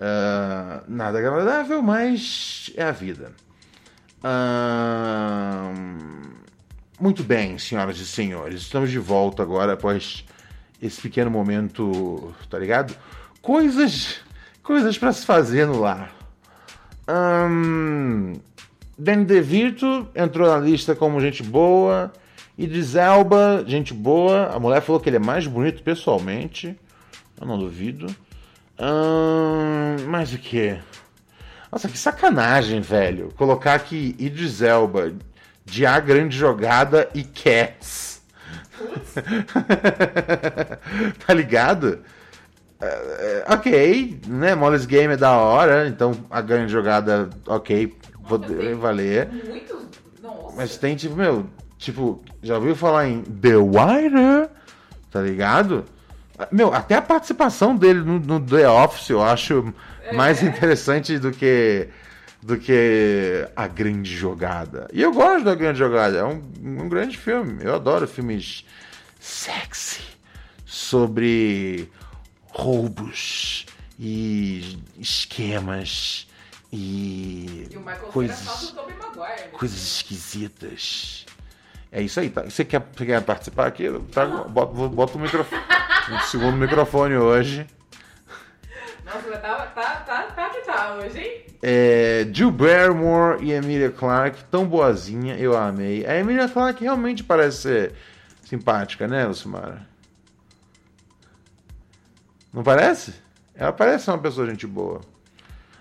[0.00, 3.32] Uh, nada agradável, mas é a vida.
[4.22, 5.74] Uh,
[7.00, 10.24] muito bem, senhoras e senhores, estamos de volta agora após
[10.80, 12.94] esse pequeno momento, tá ligado?
[13.42, 14.20] Coisas,
[14.62, 16.12] coisas para se fazer no lar.
[17.08, 18.34] Hum,
[18.96, 22.12] Danny DeVito entrou na lista como gente boa.
[22.56, 24.48] Idris Elba, gente boa.
[24.48, 26.76] A mulher falou que ele é mais bonito pessoalmente.
[27.40, 28.06] Eu não duvido.
[28.78, 30.78] Ahn, mais o que?
[31.70, 33.32] Nossa, que sacanagem, velho.
[33.36, 35.12] Colocar aqui Idris Elba
[35.64, 38.22] de A Grande Jogada e Cats.
[41.26, 42.00] tá ligado?
[42.80, 44.54] É, ok, né?
[44.54, 47.92] Molly's Game é da hora, então a grande jogada, ok,
[48.28, 49.28] poderia valer.
[49.28, 49.88] Muito.
[50.56, 54.48] Mas tem tipo, meu, tipo, já ouviu falar em The Wire?
[55.10, 55.84] Tá ligado?
[56.52, 59.72] Meu, até a participação dele no, no The Office eu acho
[60.12, 61.88] mais interessante do que
[62.40, 64.88] do que a grande jogada.
[64.92, 67.58] E eu gosto da grande jogada, é um, um grande filme.
[67.64, 68.64] Eu adoro filmes
[69.18, 70.00] sexy
[70.64, 71.90] sobre
[72.50, 73.66] roubos
[73.98, 76.28] e esquemas
[76.72, 79.48] e, E o Michael coisas, né?
[79.52, 81.26] coisas esquisitas.
[81.90, 82.42] É isso aí, tá?
[82.42, 83.84] Você quer, você quer participar aqui?
[83.84, 85.62] Eu trago- bota, o microfone.
[86.12, 87.66] Um segundo microfone hoje.
[89.04, 91.46] Nossa, mas tá, tá, tá, tá que tá hoje, hein?
[91.62, 96.06] É, Jill Barrymore e Emilia Clarke, tão boazinha, eu a amei.
[96.06, 97.92] A Emilia Clarke realmente parece ser
[98.44, 99.86] simpática, né, Lucimara?
[102.52, 103.14] Não parece?
[103.54, 105.00] Ela parece ser uma pessoa gente boa.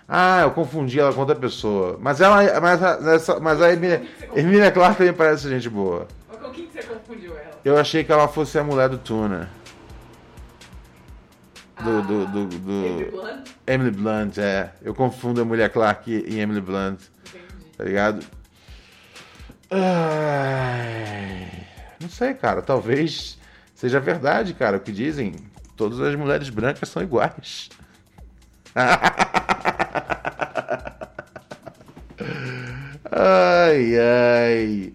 [0.07, 1.97] Ah, eu confundi ela com outra pessoa.
[2.01, 6.07] Mas ela, mas a, essa- mas a Emilia, Emilia Clarke também parece gente boa.
[6.29, 7.59] Mas com quem que você confundiu ela?
[7.65, 9.49] Eu achei que ela fosse a mulher do Tuna.
[11.83, 13.49] Do, do, do, do- Emily Blunt?
[13.67, 14.71] Emily Blunt, é.
[14.81, 16.99] Eu confundo a mulher Clark e Emily Blunt.
[17.77, 18.25] Tá ligado?
[19.69, 21.49] Ai,
[22.01, 22.61] não sei, cara.
[22.61, 23.37] Talvez
[23.75, 25.35] seja verdade, cara, o que dizem.
[25.75, 27.69] Todas as mulheres brancas são iguais.
[33.77, 34.93] ai, ai.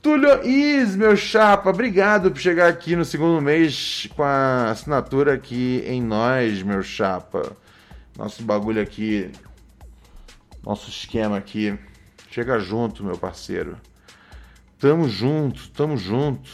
[0.00, 5.82] Túlio Is, meu chapa, obrigado por chegar aqui no segundo mês com a assinatura aqui
[5.86, 7.56] em nós, meu chapa.
[8.16, 9.30] Nosso bagulho aqui,
[10.64, 11.78] nosso esquema aqui.
[12.30, 13.76] Chega junto, meu parceiro.
[14.78, 16.50] Tamo junto, tamo junto.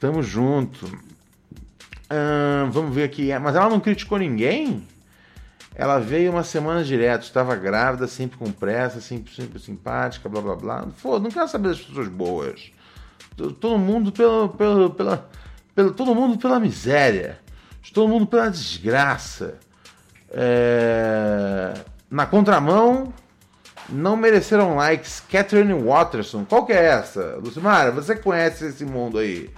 [0.00, 0.86] Tamo junto.
[2.10, 3.30] Ahn, vamos ver aqui.
[3.38, 4.86] Mas ela não criticou ninguém?
[5.74, 10.56] Ela veio uma semana direto, estava grávida, sempre com pressa, sempre, sempre simpática, blá blá
[10.56, 10.86] blá.
[10.96, 12.70] Foda, não quero saber das pessoas boas.
[13.36, 15.28] Todo mundo pelo, pelo, pela,
[15.74, 17.38] pelo, todo mundo pela miséria.
[17.92, 19.54] Todo mundo pela desgraça.
[20.30, 21.74] É,
[22.10, 23.12] Na contramão,
[23.88, 25.22] não mereceram likes.
[25.30, 26.44] Catherine Watterson.
[26.44, 27.36] Qual que é essa?
[27.42, 29.50] Lucimara, você conhece esse mundo aí.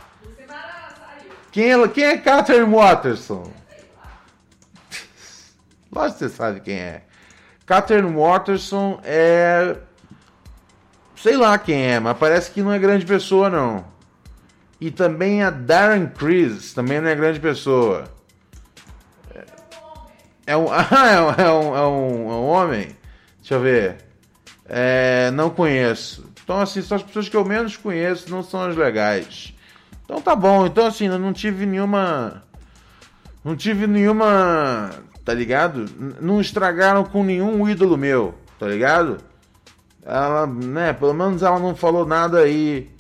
[1.53, 3.53] Quem é, quem é Catherine Watterson?
[5.95, 7.03] Lógico que você sabe quem é.
[7.65, 9.77] Catherine Watterson é.
[11.17, 13.85] Sei lá quem é, mas parece que não é grande pessoa, não.
[14.81, 18.05] E também a Darren Criss, também não é grande pessoa.
[20.47, 22.89] É um, ah, é um, é um, é um, é um homem?
[23.39, 23.97] Deixa eu ver.
[24.67, 26.29] É, não conheço.
[26.43, 29.55] Então, assim, são as pessoas que eu menos conheço, não são as legais.
[30.05, 30.67] Então tá bom.
[30.67, 32.43] Então, assim, eu não tive nenhuma.
[33.43, 34.91] Não tive nenhuma.
[35.25, 35.87] Tá ligado?
[36.21, 39.19] Não estragaram com nenhum ídolo meu, tá ligado?
[40.05, 42.91] Ela, né, pelo menos ela não falou nada aí.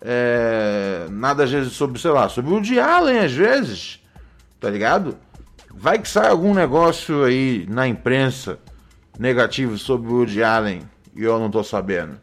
[0.00, 4.00] é, nada às vezes sobre, sei lá, sobre o de Allen às vezes,
[4.60, 5.16] tá ligado?
[5.74, 8.58] Vai que sai algum negócio aí na imprensa
[9.18, 10.82] negativo sobre o Woody Allen
[11.14, 12.18] e eu não tô sabendo.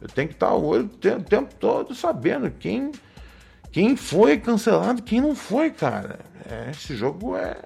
[0.00, 0.88] Eu tenho que estar o olho o
[1.22, 2.92] tempo, todo sabendo quem,
[3.70, 6.20] quem foi cancelado quem não foi, cara.
[6.48, 7.56] É, esse jogo é,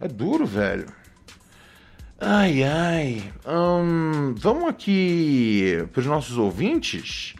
[0.00, 0.86] é duro, velho.
[2.18, 3.32] Ai, ai.
[3.46, 7.34] Hum, vamos aqui para os nossos ouvintes?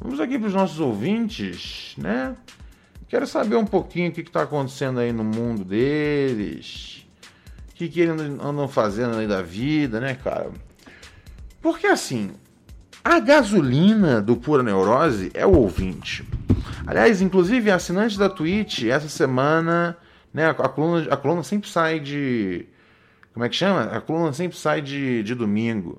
[0.00, 2.36] Vamos aqui para os nossos ouvintes, né?
[3.08, 7.06] Quero saber um pouquinho o que está acontecendo aí no mundo deles.
[7.70, 10.50] O que, que eles andam fazendo aí da vida, né, cara?
[11.62, 12.32] Porque assim,
[13.04, 16.24] a gasolina do Pura Neurose é o ouvinte.
[16.84, 19.96] Aliás, inclusive, assinante da Twitch, essa semana,
[20.36, 22.66] né, a, a coluna, a coluna sempre sai de.
[23.32, 23.84] Como é que chama?
[23.84, 25.98] A coluna sempre sai de, de domingo.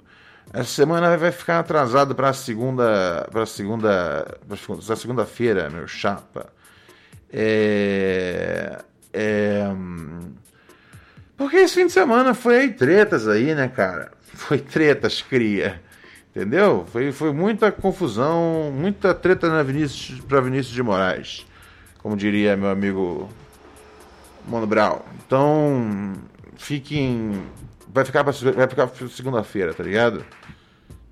[0.53, 6.53] Essa semana vai ficar atrasado para segunda, para segunda, para segunda-feira, meu chapa.
[7.33, 8.79] É,
[9.11, 9.65] é,
[11.35, 14.11] porque esse fim de semana foi tretas aí, né, cara?
[14.37, 15.81] Foi tretas, cria.
[16.29, 16.85] Entendeu?
[16.91, 21.43] Foi, foi muita confusão, muita treta na Vinícius, pra Vinícius de Moraes.
[21.97, 23.27] Como diria meu amigo
[24.47, 24.99] Mano Brown.
[25.25, 26.13] Então,
[26.55, 27.43] fiquem.
[27.87, 30.25] Vai ficar pra, vai ficar segunda-feira, tá ligado?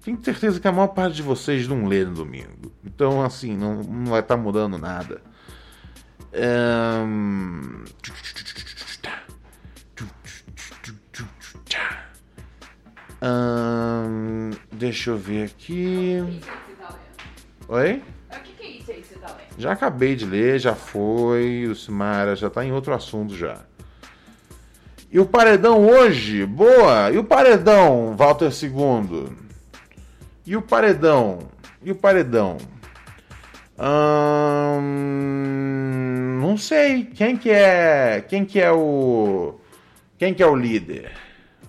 [0.03, 2.71] Tenho certeza que a maior parte de vocês não lê no domingo.
[2.83, 5.21] Então, assim, não, não vai estar tá mudando nada.
[6.33, 7.83] Um...
[13.21, 14.51] Um...
[14.71, 16.17] Deixa eu ver aqui.
[17.67, 18.03] Oi?
[18.87, 19.59] Aí que você tá lendo?
[19.61, 21.65] Já acabei de ler, já foi.
[21.67, 23.57] O Simara já tá em outro assunto já.
[25.11, 26.45] E o paredão hoje?
[26.45, 27.09] Boa!
[27.11, 29.27] E o paredão, Walter II?
[30.45, 31.39] E o paredão?
[31.83, 32.57] E o paredão?
[34.95, 37.05] Ahn, não sei.
[37.05, 38.23] Quem que é.
[38.27, 39.59] Quem que é o.
[40.17, 41.11] Quem que é o líder?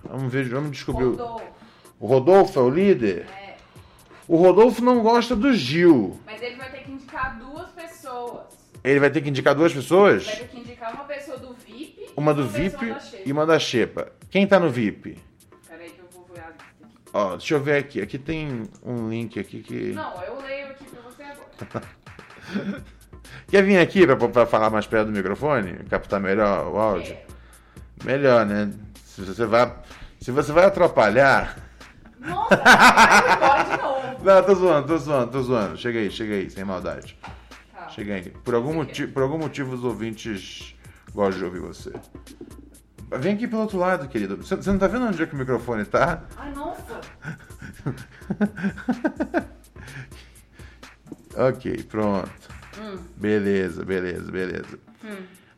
[0.03, 1.05] Vamos ver, vamos descobrir.
[1.05, 1.45] o- Rodolfo.
[1.99, 3.25] O Rodolfo é o líder?
[3.43, 3.46] É.
[4.27, 6.19] O Rodolfo não gosta do Gil.
[6.25, 8.45] Mas ele vai ter que indicar duas pessoas.
[8.83, 10.25] Ele vai ter que indicar duas pessoas?
[10.25, 13.57] Vai ter que indicar uma pessoa do VIP Uma do pessoa VIP e uma da
[13.57, 14.11] Xepa.
[14.29, 15.17] Quem tá no VIP?
[15.67, 16.51] Peraí que eu vou ver a.
[17.13, 18.01] Ó, deixa eu ver aqui.
[18.01, 19.93] Aqui tem um link aqui que.
[19.93, 22.83] Não, eu leio aqui pra você agora.
[23.47, 25.83] Quer vir aqui pra, pra falar mais perto do microfone?
[25.89, 27.15] Captar melhor o áudio?
[27.15, 27.27] Quero.
[28.03, 28.71] Melhor, né?
[29.05, 29.73] Se você vai.
[30.19, 31.66] Se você vai atrapalhar.
[32.29, 33.97] Nossa, vai embora de novo.
[34.23, 35.77] Não, tô zoando, tô zoando, tô zoando.
[35.77, 37.17] Chega aí, chega aí, sem maldade.
[37.73, 37.89] Tá.
[37.89, 38.29] Chega aí.
[38.43, 40.75] Por algum, motivo, por algum motivo os ouvintes
[41.13, 41.93] gostam de ouvir você.
[43.19, 44.35] Vem aqui pelo outro lado, querido.
[44.37, 46.23] Você, não tá vendo onde é que o microfone tá?
[46.37, 46.99] Ai, nossa.
[51.37, 52.31] Ok, pronto.
[52.79, 52.97] Hum.
[53.15, 54.79] Beleza, beleza, beleza.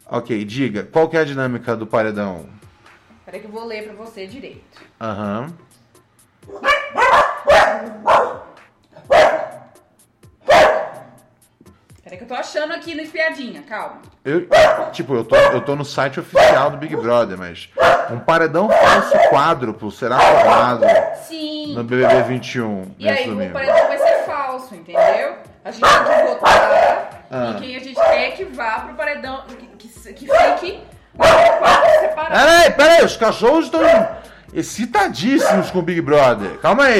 [0.06, 2.50] Ok, diga, qual que é a dinâmica do paredão?
[3.24, 4.82] Peraí que eu vou ler pra você direito.
[5.00, 5.54] Aham.
[12.04, 14.02] Peraí que eu tô achando aqui no espiadinha, calma.
[14.26, 14.48] Eu,
[14.92, 17.70] tipo, eu tô, eu tô no site oficial do Big Brother, mas
[18.10, 20.86] um paredão falso quádruplo será formado
[21.28, 21.76] Sim.
[21.76, 23.54] no BBB 21 E nesse aí o domingo.
[23.54, 25.36] paredão vai ser falso, entendeu?
[25.64, 27.52] A gente tem que votar Ah.
[27.52, 30.84] em quem a gente quer que vá pro paredão, que, que, que fique.
[32.30, 33.82] Peraí, peraí, os cachorros estão
[34.54, 36.58] excitadíssimos com o Big Brother.
[36.60, 37.00] Calma aí.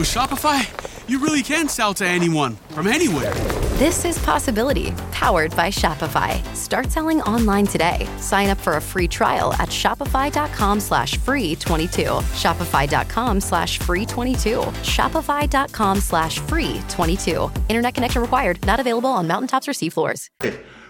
[0.00, 0.64] With Shopify,
[1.10, 3.34] you really can sell to anyone from anywhere.
[3.76, 6.42] This is Possibility, powered by Shopify.
[6.56, 8.08] Start selling online today.
[8.16, 12.04] Sign up for a free trial at shopify.com slash free 22.
[12.40, 14.60] Shopify.com slash free 22.
[14.60, 17.52] Shopify.com slash free 22.
[17.68, 18.64] Internet connection required.
[18.64, 20.28] Not available on mountaintops or seafloors.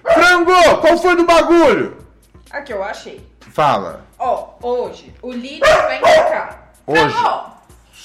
[0.04, 1.96] Frango, qual foi do bagulho?
[2.52, 3.20] Aqui, eu achei.
[3.40, 4.06] Fala.
[4.20, 6.72] Ó, hoje, o líder vai indicar.
[6.86, 7.12] Hoje.
[7.14, 7.59] Não,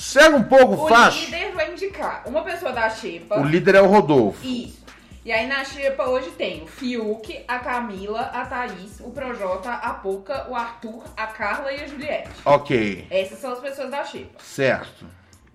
[0.05, 1.15] Cega um pouco, o faz.
[1.15, 3.39] líder vai indicar uma pessoa da Xepa.
[3.39, 4.45] O líder é o Rodolfo.
[4.45, 4.85] Isso.
[5.25, 9.93] E aí na Xepa hoje tem o Fiuk, a Camila, a Thaís, o Projota, a
[9.95, 12.29] Poca, o Arthur, a Carla e a Juliette.
[12.45, 14.37] Ok, Essas são as pessoas da Xepa.
[14.39, 15.05] certo.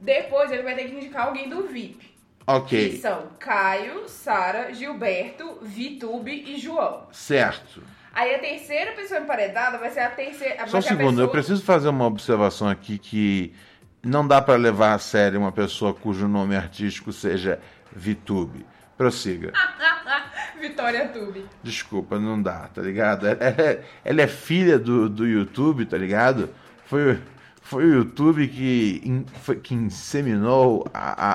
[0.00, 1.98] Depois ele vai ter que indicar alguém do VIP.
[2.00, 2.10] Que
[2.46, 7.06] Ok, são Caio, Sara, Gilberto, Vitube e João.
[7.12, 7.82] certo.
[8.12, 10.66] Aí a terceira pessoa emparedada vai ser a terceira.
[10.66, 13.54] Só um segundo, eu pessoa- preciso fazer uma observação aqui que
[14.02, 17.58] não dá pra levar a sério uma pessoa cujo nome artístico seja
[17.94, 18.64] Vitube.
[18.96, 19.52] Prossiga.
[20.60, 21.46] Vitória Tube.
[21.62, 23.26] Desculpa, não dá, tá ligado?
[23.26, 26.50] Ela é, ela é filha do, do YouTube, tá ligado?
[26.84, 27.18] Foi,
[27.62, 31.32] foi o YouTube que, in- foi- que inseminou a, a,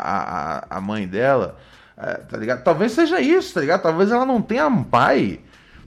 [0.59, 1.57] a, a mãe dela,
[1.97, 2.63] é, tá ligado?
[2.63, 3.81] Talvez seja isso, tá ligado?
[3.81, 5.39] Talvez ela não tenha um pai.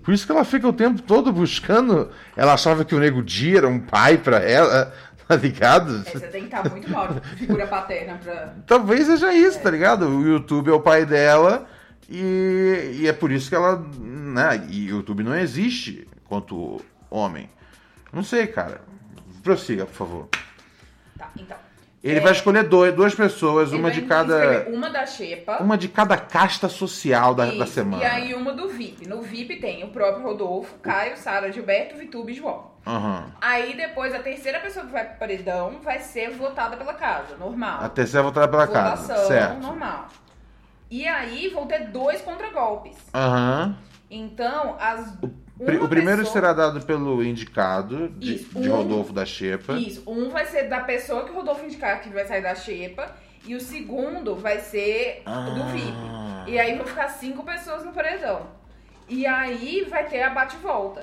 [0.03, 2.11] Por isso que ela fica o tempo todo buscando.
[2.34, 4.92] Ela achava que o Nego Di era um pai pra ela,
[5.29, 6.03] tá ligado?
[6.07, 8.55] É, você tem que estar muito mal de figura paterna pra.
[8.66, 10.09] Talvez seja isso, tá ligado?
[10.09, 11.68] O YouTube é o pai dela
[12.09, 13.76] e, e é por isso que ela.
[13.99, 14.66] Né?
[14.70, 17.51] E o YouTube não existe quanto homem.
[18.11, 18.81] Não sei, cara.
[19.43, 20.29] Prossiga, por favor.
[21.18, 21.67] Tá, então.
[22.03, 24.68] Ele vai escolher dois, duas pessoas, Ele uma de cada.
[24.68, 25.59] Uma da Xepa.
[25.61, 28.03] Uma de cada casta social da, da semana.
[28.03, 29.09] E aí uma do VIP.
[29.09, 32.70] No VIP tem o próprio Rodolfo, Caio, Sara, Gilberto, Vitube e João.
[32.86, 33.26] Aham.
[33.40, 37.80] Aí depois a terceira pessoa que vai pro paredão vai ser votada pela casa, normal.
[37.82, 39.03] A terceira voltada pela casa.
[39.03, 39.61] Votação Certo.
[39.61, 40.07] normal.
[40.90, 42.96] E aí vão ter dois contragolpes.
[43.12, 43.76] Aham.
[44.11, 45.11] Então, as.
[45.16, 49.24] Pri- uma O primeiro pessoa- será dado pelo indicado de, Isso, de um- Rodolfo da
[49.26, 49.74] Xepa.
[49.74, 53.14] Isso, um vai ser da pessoa que o Rodolfo indicar que vai sair da xepa.
[53.46, 55.70] E o segundo vai ser do Ah.
[55.72, 56.50] VIP.
[56.52, 58.46] E aí vão ficar cinco pessoas no paredão.
[59.09, 61.02] E aí vai ter a bate-volta.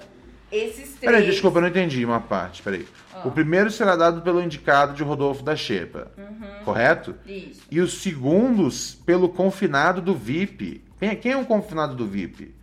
[0.51, 0.99] Esses três.
[1.11, 2.61] Peraí, desculpa, eu não entendi uma parte.
[2.61, 2.85] Peraí.
[3.13, 3.21] Ah.
[3.27, 6.11] O primeiro será dado pelo indicado de Rodolfo da Xepa.
[6.17, 6.63] Uhum.
[6.63, 7.15] Correto?
[7.25, 7.63] Isso.
[7.71, 10.83] E os segundos pelo confinado do VIP.
[10.99, 12.53] Quem, quem é o confinado do VIP?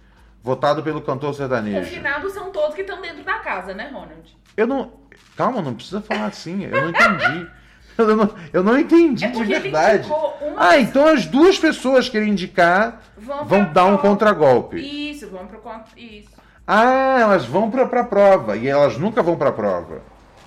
[0.42, 1.88] Votado pelo cantor sertanejo.
[1.88, 4.36] Confinados são todos que estão dentro da casa, né, Ronald?
[4.56, 4.92] Eu não.
[5.36, 6.64] Calma, não precisa falar assim.
[6.64, 7.50] Eu não entendi.
[7.98, 10.10] Eu não, eu não entendi É de verdade.
[10.56, 14.78] Ah, então as duas pessoas que ele indicar Vão vão, dar um contragolpe.
[14.78, 15.60] Isso, vamos pro
[15.94, 16.30] Isso.
[16.66, 18.56] Ah, elas vão pra, pra prova.
[18.56, 20.00] E elas nunca vão pra prova.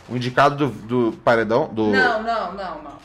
[0.09, 1.67] O indicado do, do paredão.
[1.67, 2.95] Do Não, não, não, não.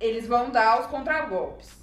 [0.00, 1.77] Eles vão dar os contragolpes.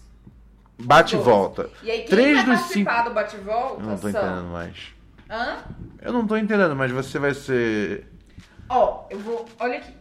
[0.79, 1.69] Bate e volta.
[1.83, 3.09] E aí, quem Três vai dos participar cinco.
[3.09, 4.21] do bate-volta Eu não tô são...
[4.21, 4.77] entendendo mais.
[5.29, 5.57] Hã?
[6.01, 8.07] Eu não tô entendendo, mas você vai ser
[8.69, 9.45] Ó, eu vou...
[9.59, 9.93] Olha aqui.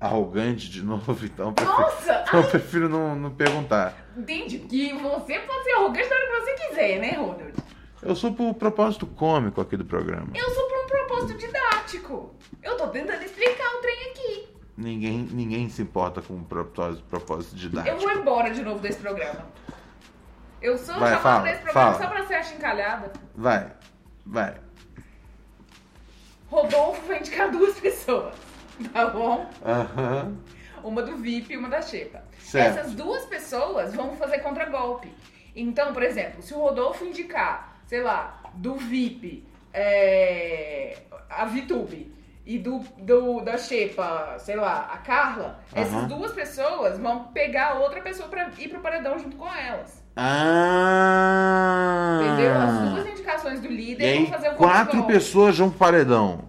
[0.00, 1.52] arrogante de novo, então.
[1.52, 2.24] prefiro- Nossa!
[2.28, 3.94] Então eu prefiro não, não perguntar.
[4.16, 7.54] Entende que você pode ser arrogante na hora que você quiser, né, Ronald?
[8.02, 10.28] Eu sou por propósito cômico aqui do programa.
[10.34, 12.34] Eu sou por um propósito didático.
[12.62, 13.55] Eu tô tentando explicar.
[14.76, 17.96] Ninguém, ninguém se importa com propósito, propósito didático.
[17.96, 19.46] Eu vou embora de novo desse programa.
[20.60, 22.04] Eu sou Vai, chamada desse programa fala.
[22.04, 23.12] só pra ser achincalhada.
[23.34, 23.72] Vai,
[24.24, 24.60] vai.
[26.50, 28.34] Rodolfo vai indicar duas pessoas,
[28.92, 29.48] tá bom?
[29.64, 30.36] Aham.
[30.82, 32.22] Uma do VIP e uma da Xepa.
[32.38, 32.78] Certo.
[32.78, 35.12] Essas duas pessoas vão fazer contragolpe.
[35.54, 40.98] Então, por exemplo, se o Rodolfo indicar, sei lá, do VIP, é,
[41.28, 42.14] a Vitube
[42.46, 46.06] e do, do da Xepa, sei lá, a Carla, essas Aham.
[46.08, 50.00] duas pessoas vão pegar outra pessoa pra ir pro paredão junto com elas.
[50.86, 52.20] Ah!
[52.22, 52.52] Entendeu?
[52.56, 56.44] As duas indicações do E líder aí, vão fazer o quatro pessoas vão pro paredão.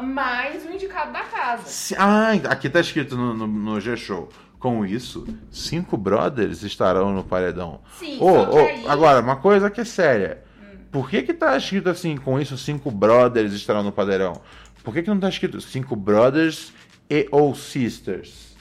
[0.00, 1.62] Mais o indicado da casa.
[1.66, 4.28] Se- Ah, aqui tá escrito no, no, no G-Show.
[4.58, 7.80] Com isso, cinco brothers estarão no paredão.
[7.98, 10.42] Sim, que ô, aí- Agora, uma coisa que é séria.
[10.90, 14.40] Por que que tá escrito assim, com isso, cinco brothers estarão no paredão?
[14.84, 16.72] Por que que não tá escrito cinco brothers
[17.08, 18.54] e ou sisters?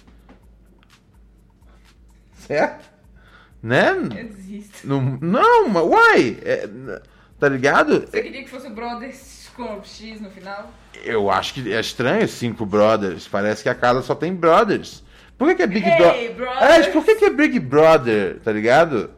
[2.33, 2.89] Certo?
[3.61, 3.91] Né?
[3.91, 4.87] Eu desisto.
[4.87, 6.37] Não, não mas uai!
[6.43, 6.67] é,
[7.37, 8.07] tá ligado?
[8.07, 10.71] Você queria que fosse Brothers com X no final?
[11.03, 13.27] Eu acho que é estranho cinco brothers.
[13.27, 15.03] Parece que a casa só tem brothers.
[15.37, 16.63] Por que, que é Big Hey, Brother?
[16.63, 19.11] É, por que, que é Big Brother, tá ligado?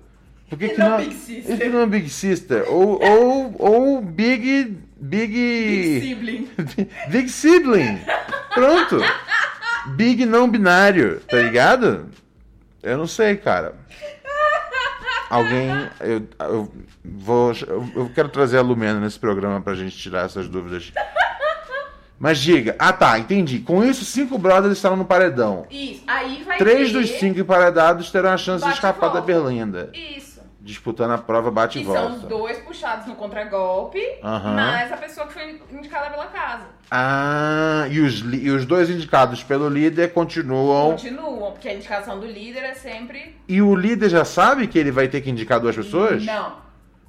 [0.49, 1.45] Por que, que não não, Big Sister?
[1.45, 2.63] Por que não é Big Sister?
[2.67, 4.77] Ou, ou, ou Big.
[4.97, 5.33] Big.
[5.33, 6.49] Big Sibling.
[7.09, 7.99] Big Sibling.
[8.53, 8.99] Pronto.
[9.95, 12.09] Big não binário, tá ligado?
[12.81, 13.75] Eu não sei, cara.
[15.29, 15.69] Alguém.
[15.99, 16.71] Eu, eu
[17.03, 17.51] vou.
[17.95, 20.91] Eu, quero trazer a Lumena nesse programa pra gente tirar essas dúvidas.
[22.17, 22.75] Mas diga.
[22.79, 23.59] Ah, tá, entendi.
[23.59, 25.65] Com isso, cinco brothers estarão no paredão.
[25.69, 26.03] Isso.
[26.07, 26.99] Aí vai Três ter...
[26.99, 29.21] dos cinco emparedados terão a chance de Bate e escapar da.
[29.21, 29.89] Berlinda.
[29.93, 30.24] Isso.
[30.65, 32.27] Disputando a prova bate e Que são os volta.
[32.27, 34.55] dois puxados no contragolpe, Aham.
[34.55, 36.63] mais a pessoa que foi indicada pela casa.
[36.89, 40.93] Ah, e os, e os dois indicados pelo líder continuam.
[40.93, 43.39] Continuam, porque a indicação do líder é sempre...
[43.47, 46.25] E o líder já sabe que ele vai ter que indicar duas pessoas?
[46.25, 46.53] Não.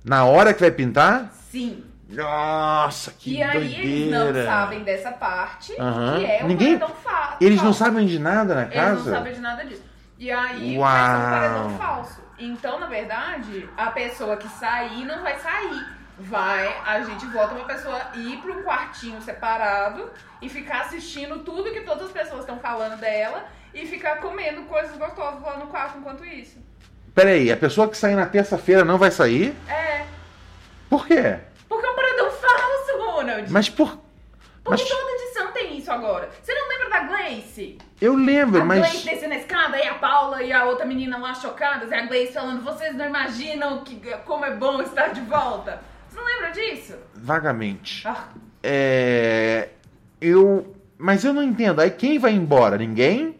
[0.04, 1.32] Na hora que vai pintar?
[1.50, 1.82] Sim.
[2.10, 4.46] Nossa, que e aí eles não doideira.
[4.50, 6.18] sabem dessa parte, Aham.
[6.18, 7.78] que é o Ninguém- paredão fa- Eles não falso.
[7.78, 9.10] sabem de nada na Eles casa?
[9.10, 9.82] não sabem de nada disso.
[10.18, 10.90] E aí Uau.
[10.92, 12.25] vai ser um paredão falso.
[12.38, 15.96] Então, na verdade, a pessoa que sair não vai sair.
[16.18, 20.10] Vai, a gente volta pra pessoa ir pra um quartinho separado
[20.40, 24.96] e ficar assistindo tudo que todas as pessoas estão falando dela e ficar comendo coisas
[24.96, 26.58] gostosas lá no quarto enquanto isso.
[27.14, 29.54] Peraí, a pessoa que sair na terça-feira não vai sair?
[29.68, 30.06] É.
[30.88, 31.38] Por quê?
[31.68, 33.50] Porque é um paredão falso, Ronald.
[33.50, 33.98] Mas por.
[34.64, 36.30] Porque Mas toda edição tem isso agora.
[36.42, 37.78] Você não lembra da Gleice?
[38.00, 38.80] Eu lembro, A mas.
[38.80, 41.90] Gleice descendo a escada e a Paula e a outra menina lá chocadas.
[41.90, 45.80] E a Gleice falando, vocês não imaginam que, como é bom estar de volta.
[46.08, 46.94] Você não lembra disso?
[47.14, 48.06] Vagamente.
[48.06, 48.28] Ah,
[48.62, 49.68] É.
[50.20, 50.74] Eu.
[50.98, 51.80] Mas eu não entendo.
[51.80, 52.78] Aí quem vai embora?
[52.78, 53.36] Ninguém?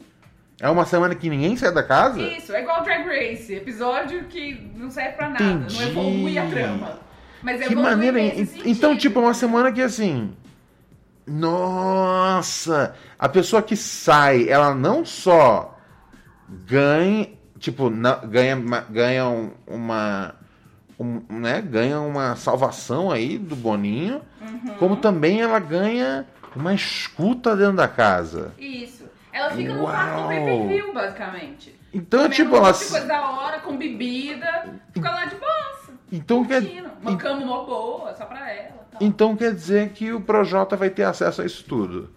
[0.60, 2.20] É uma semana que ninguém sai da casa?
[2.20, 3.54] isso, é igual Drag Race.
[3.54, 5.44] Episódio que não serve pra nada.
[5.44, 5.74] Entendi.
[5.74, 6.98] Não evolui a trama.
[7.42, 8.18] Mas Que evolui maneira.
[8.64, 10.34] Então, tipo, é uma semana que assim.
[11.26, 12.94] Nossa!
[13.18, 15.76] A pessoa que sai, ela não só
[16.48, 18.56] ganha, tipo, na- ganha,
[18.88, 20.34] ganha um- uma,
[20.98, 24.74] um, né, ganha uma salvação aí do Boninho, Uhum.
[24.78, 28.52] como também ela ganha uma escuta dentro da casa.
[28.58, 29.04] Isso.
[29.32, 31.78] Ela fica no quarto do pay-per-view, basicamente.
[31.92, 35.56] Então, Comendo tipo, um ela de coisa da hora, com bebida, fica lá de boa.
[36.12, 36.62] então quer.
[37.02, 38.75] Uma cama mó boa, só pra ela.
[39.00, 42.10] Então quer dizer que o Projota vai ter acesso a isso tudo.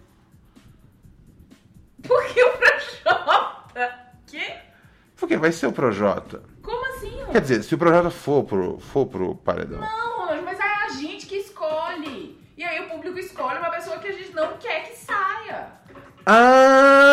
[2.02, 3.98] Por que o Projota?
[4.26, 4.54] Que?
[5.16, 6.42] Porque vai ser o Projota.
[6.62, 7.12] Como assim?
[7.30, 9.80] Quer dizer, se o Projota for pro, for pro paredão.
[9.80, 12.38] Não, mas é a gente que escolhe.
[12.56, 15.68] E aí o público escolhe uma pessoa que a gente não quer que saia.
[16.26, 17.10] Ah,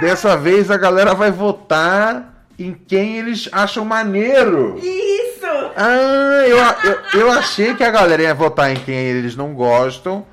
[0.00, 4.78] Dessa vez a galera vai votar em quem eles acham maneiro.
[4.78, 5.46] Isso!
[5.76, 6.58] Ah, eu,
[6.90, 10.26] eu, eu achei que a galera ia votar em quem eles não gostam,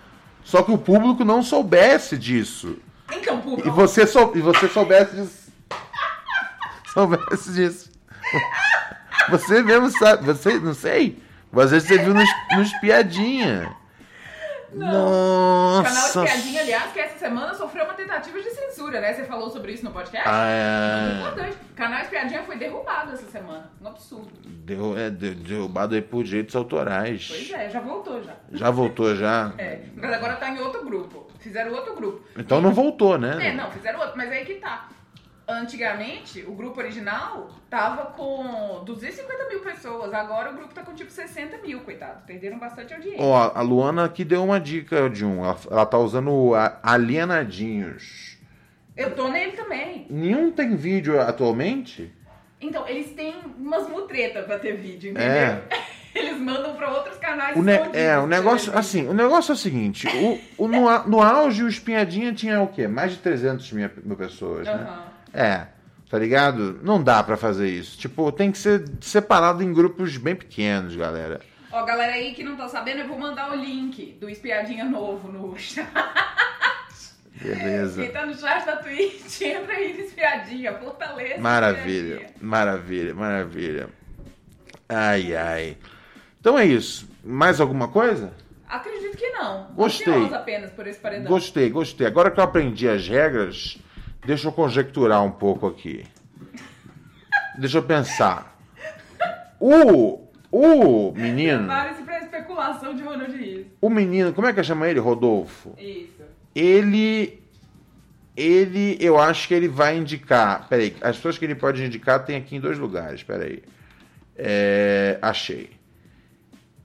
[0.43, 2.77] só que o público não soubesse disso.
[3.11, 3.67] Então, público.
[3.67, 5.51] E você, sou, e você soubesse disso.
[6.93, 7.91] soubesse disso.
[9.29, 11.21] Você mesmo sabe, você, não sei.
[11.55, 13.75] Às vezes você viu nos, nos piadinha.
[14.75, 16.23] O canal Nossa.
[16.25, 19.13] Espiadinha, aliás, que essa semana sofreu uma tentativa de censura, né?
[19.13, 20.27] Você falou sobre isso no podcast?
[20.29, 21.01] Ah, é.
[21.05, 21.57] Muito importante.
[21.71, 23.69] O canal Espiadinha foi derrubado essa semana.
[23.81, 24.29] Um absurdo.
[24.45, 27.27] Deu, é, deu- derrubado aí por direitos autorais.
[27.29, 28.33] Pois é, já voltou já.
[28.51, 29.53] Já voltou já?
[29.57, 31.27] É, mas agora tá em outro grupo.
[31.39, 32.25] Fizeram outro grupo.
[32.37, 33.49] Então não voltou, né?
[33.49, 34.89] É, não, fizeram outro, mas aí que tá.
[35.47, 40.11] Antigamente, o grupo original tava com 250 mil pessoas.
[40.13, 42.25] Agora o grupo tá com tipo 60 mil, coitado.
[42.25, 43.21] Perderam bastante audiência.
[43.21, 45.43] Ó, a Luana aqui deu uma dica de um.
[45.45, 48.37] Ela, ela tá usando Alienadinhos.
[48.97, 50.07] Eu tô nele também.
[50.09, 52.11] Nenhum tem vídeo atualmente?
[52.59, 55.29] Então, eles têm umas mutretas pra ter vídeo, entendeu?
[55.29, 55.61] É.
[56.15, 59.53] Eles mandam pra outros canais O ne- é, o negócio, ver assim, o negócio é
[59.53, 62.87] o seguinte, o, o- no, no auge o Espinhadinha tinha o quê?
[62.87, 64.87] Mais de 300 mil, mil pessoas, né?
[65.35, 65.67] É,
[66.09, 66.79] tá ligado?
[66.81, 67.97] Não dá pra fazer isso.
[67.97, 71.41] Tipo, tem que ser separado em grupos bem pequenos, galera.
[71.73, 75.29] Ó, galera aí que não tá sabendo, eu vou mandar o link do Espiadinha Novo
[75.29, 75.85] no chat.
[77.41, 78.01] Beleza.
[78.01, 81.37] Quem tá no chat da Twitch, entra aí no Espiadinha, fortaleza.
[81.41, 82.33] Maravilha, Espiadinha.
[82.41, 83.89] maravilha, maravilha.
[84.87, 85.77] Ai, ai.
[86.39, 87.09] Então é isso.
[87.21, 88.31] Mais alguma coisa?
[88.69, 89.67] Acredito que não.
[89.75, 90.33] Gostei.
[90.33, 91.27] Apenas por esse paredão.
[91.27, 92.07] Gostei, gostei.
[92.07, 93.77] Agora que eu aprendi as regras,
[94.25, 96.05] deixa eu conjecturar um pouco aqui.
[97.57, 98.57] Deixa eu pensar.
[99.59, 103.65] O, o menino, Prepare-se pra especulação de Ronald Rios.
[103.81, 104.99] o menino, como é que chama ele?
[104.99, 105.73] Rodolfo.
[105.77, 106.23] Isso.
[106.53, 107.41] Ele,
[108.35, 110.67] ele, eu acho que ele vai indicar.
[110.67, 113.23] Peraí, as pessoas que ele pode indicar tem aqui em dois lugares.
[113.23, 113.63] Peraí.
[114.37, 115.69] É, achei.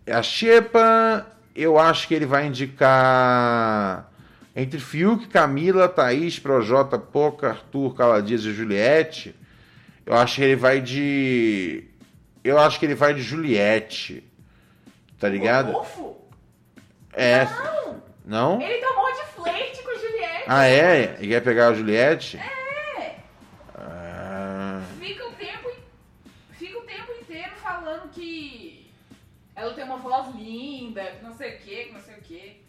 [0.08, 4.09] A Xepa, eu acho que ele vai indicar
[4.60, 9.34] entre Fiuk, Camila, Thaís, Projota, Poca, Arthur, Caladias e Juliette.
[10.04, 11.84] Eu acho que ele vai de.
[12.44, 14.22] Eu acho que ele vai de Juliette.
[15.18, 15.68] Tá ligado?
[15.68, 16.16] Rodolfo?
[17.12, 17.44] É.
[17.44, 18.02] Não!
[18.26, 18.60] Não?
[18.62, 20.44] Ele morro de flerte com a Juliette.
[20.46, 21.16] Ah, é?
[21.20, 22.36] E quer pegar a Juliette?
[22.36, 23.16] É!
[23.74, 25.70] Ah, Fica o tempo,
[26.52, 28.90] fica o tempo inteiro falando que
[29.56, 32.59] ela tem uma voz linda, que não sei o que, que não sei o que.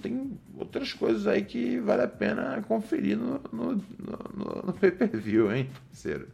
[0.00, 5.70] Tem outras coisas aí que vale a pena conferir no, no, no, no pay-per-view, hein,
[5.90, 6.28] parceiro?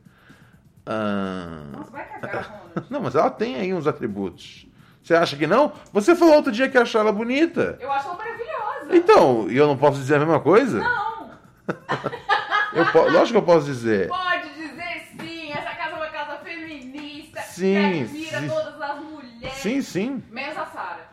[0.87, 4.67] Ah, Nossa, vai cagar, não, mas ela tem aí uns atributos.
[5.03, 5.73] Você acha que não?
[5.93, 7.79] Você falou outro dia que achou ela bonita.
[7.81, 8.97] Eu acho ela maravilhosa.
[8.97, 10.81] Então, e eu não posso dizer a mesma coisa?
[10.81, 11.31] Não!
[12.73, 14.09] Eu po- lógico que eu posso dizer.
[14.09, 18.49] Pode dizer sim, essa casa é uma casa feminista Sim, que admira sim.
[18.49, 19.53] todas as mulheres.
[19.57, 20.23] Sim, sim.
[20.31, 21.10] Menos a Sara.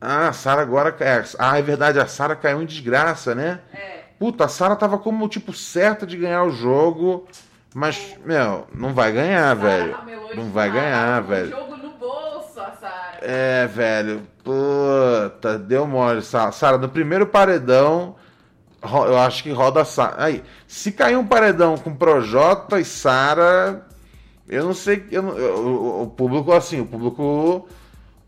[0.00, 0.94] Ah, a Sara agora.
[1.00, 3.60] É, ah, é verdade, a Sara caiu em desgraça, né?
[3.74, 4.00] É.
[4.18, 7.26] Puta, a Sara tava como, tipo, certa de ganhar o jogo.
[7.74, 9.92] Mas, meu, não vai ganhar, velho.
[9.94, 11.50] ramelou Não vai ganhar, velho.
[11.50, 13.18] jogo no bolso, a Sara.
[13.20, 14.22] É, velho.
[14.42, 16.22] Puta, deu mole.
[16.22, 18.16] Sa- Sara, no primeiro paredão,
[18.82, 20.14] eu acho que roda a Sara.
[20.18, 23.86] Aí, se cair um paredão com Projota e Sara,
[24.48, 25.06] eu não sei.
[25.12, 27.68] Eu eu- o público, assim, o público.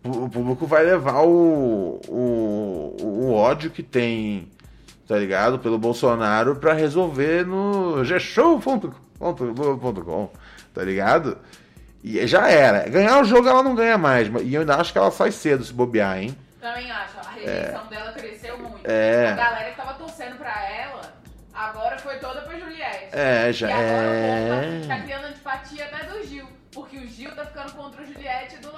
[0.04, 4.48] O público vai levar o, o, o ódio que tem,
[5.06, 5.60] tá ligado?
[5.60, 9.32] Pelo Bolsonaro pra resolver no gshow.com,
[10.74, 11.38] tá ligado?
[12.02, 12.88] E já era.
[12.88, 14.28] Ganhar o jogo ela não ganha mais.
[14.42, 16.36] E eu ainda acho que ela sai cedo se bobear, hein?
[16.60, 17.18] Também acho.
[17.18, 18.80] A rejeição dela cresceu muito.
[18.84, 19.30] É.
[19.30, 21.02] A galera que tava torcendo pra ela,
[21.54, 23.08] agora foi toda pra Juliette.
[23.12, 24.58] É, já e agora é.
[24.58, 26.01] o povo tá, tá criando antipatia até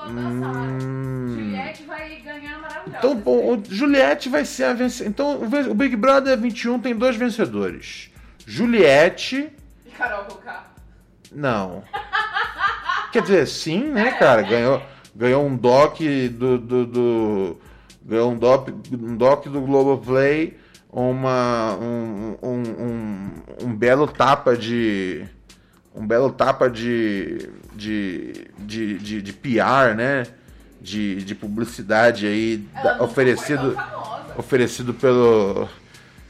[0.09, 1.35] Hum.
[1.37, 2.99] Juliette vai ganhar maravilhosa.
[2.99, 5.09] Então, o Juliette vai ser a vencedora.
[5.11, 8.11] Então, o Big Brother 21 tem dois vencedores.
[8.47, 9.51] Juliette.
[9.87, 10.65] E Carol Conká.
[11.33, 11.83] Não.
[13.13, 14.43] Quer dizer, sim, né, cara?
[14.43, 14.83] Ganhou,
[15.15, 15.99] ganhou um doc
[16.33, 16.59] do.
[16.59, 17.61] do, do-
[18.05, 20.59] ganhou um doc, um doc do Globoplay,
[20.93, 23.31] uma, um, um, um,
[23.69, 25.25] um belo tapa de.
[25.95, 27.49] Um belo tapa de.
[27.75, 30.25] de, de, de, de PR, né?
[30.81, 33.75] De, de publicidade aí da- oferecido,
[34.37, 35.69] oferecido pelo,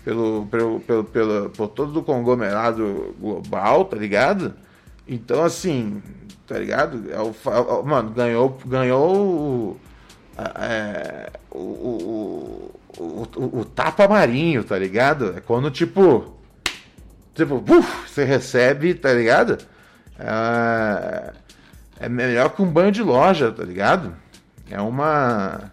[0.05, 4.55] pelo, pelo, pelo, pelo, por todo o conglomerado global, tá ligado?
[5.09, 6.01] Então, assim,
[6.47, 7.03] tá ligado?
[7.11, 9.81] É é mano, ganhou, ganhou o,
[10.61, 15.35] é, o, o- o tapa marinho, tá ligado?
[15.37, 16.33] É quando, tipo,
[17.35, 17.61] tipo,
[18.07, 19.59] você recebe, tá ligado?
[20.18, 21.32] É,
[22.01, 24.14] é melhor que um banho de loja, tá ligado?
[24.70, 25.70] É uma.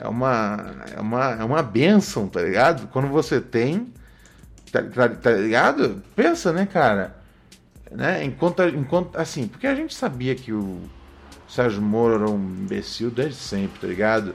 [0.00, 0.74] É uma.
[0.96, 2.88] É uma, é uma benção, tá ligado?
[2.88, 3.92] Quando você tem.
[4.70, 6.02] Tá, tá- tá ligado?
[6.16, 7.16] Pensa, né, cara?
[7.90, 8.24] Né?
[8.24, 9.16] Enquanto, enquanto.
[9.18, 10.80] Assim, porque a gente sabia que o
[11.48, 14.34] Sérgio Moro era um imbecil desde sempre, tá ligado?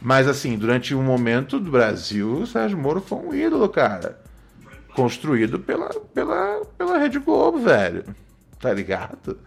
[0.00, 4.21] Mas, assim, durante um momento do Brasil, o Sérgio Moro foi um ídolo, cara.
[4.94, 8.04] Construído pela, pela, pela Rede Globo, velho.
[8.58, 9.38] Tá ligado?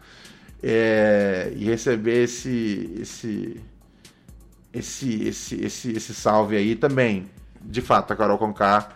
[0.62, 3.62] É, e receber esse, esse,
[4.74, 7.30] esse, esse, esse, esse salve aí também.
[7.62, 8.90] De fato, a Carol Conká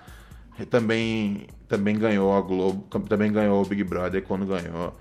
[0.69, 4.93] também, também ganhou a Globo, também ganhou o Big Brother quando ganhou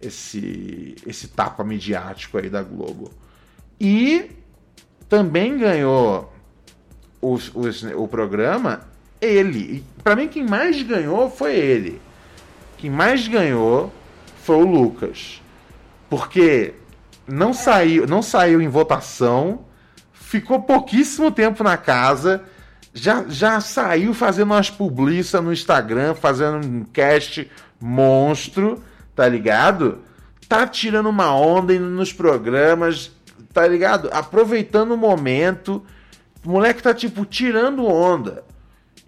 [0.00, 3.10] esse, esse tapa midiático aí da Globo.
[3.80, 4.30] E
[5.08, 6.32] também ganhou
[7.20, 7.52] os,
[7.96, 8.88] o programa
[9.20, 9.84] ele.
[10.02, 12.00] Pra mim, quem mais ganhou foi ele.
[12.76, 13.92] Quem mais ganhou
[14.42, 15.42] foi o Lucas.
[16.08, 16.74] Porque
[17.26, 19.60] não saiu, não saiu em votação,
[20.12, 22.42] ficou pouquíssimo tempo na casa,
[22.94, 27.50] já, já saiu fazendo umas publiças no Instagram, fazendo um cast
[27.80, 28.82] monstro,
[29.14, 29.98] tá ligado?
[30.48, 33.12] Tá tirando uma onda indo nos programas,
[33.52, 34.08] tá ligado?
[34.12, 35.84] Aproveitando o momento.
[36.44, 38.44] O moleque tá, tipo, tirando onda.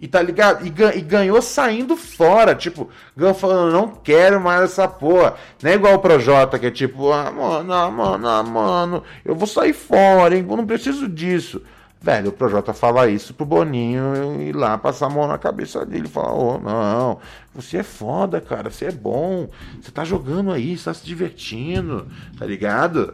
[0.01, 0.65] E tá ligado?
[0.65, 2.55] E, e ganhou saindo fora.
[2.55, 5.35] Tipo, ganhou falando, não quero mais essa porra.
[5.61, 9.35] Não é igual o Projota, que é tipo, ah, mano, ah, mano, ah, mano, eu
[9.35, 10.43] vou sair fora, hein?
[10.49, 11.61] Eu não preciso disso.
[12.01, 16.07] Velho, o Projota fala isso pro Boninho ir lá passar a mão na cabeça dele
[16.07, 17.19] e falar, ô, não,
[17.53, 19.47] você é foda, cara, você é bom,
[19.79, 22.07] você tá jogando aí, você tá se divertindo,
[22.39, 23.13] tá ligado?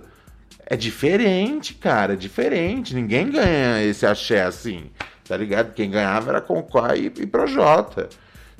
[0.65, 2.95] É diferente, cara, é diferente.
[2.95, 4.89] Ninguém ganha esse axé assim,
[5.27, 5.73] tá ligado?
[5.73, 8.09] Quem ganhava era Conquá e, e Projota.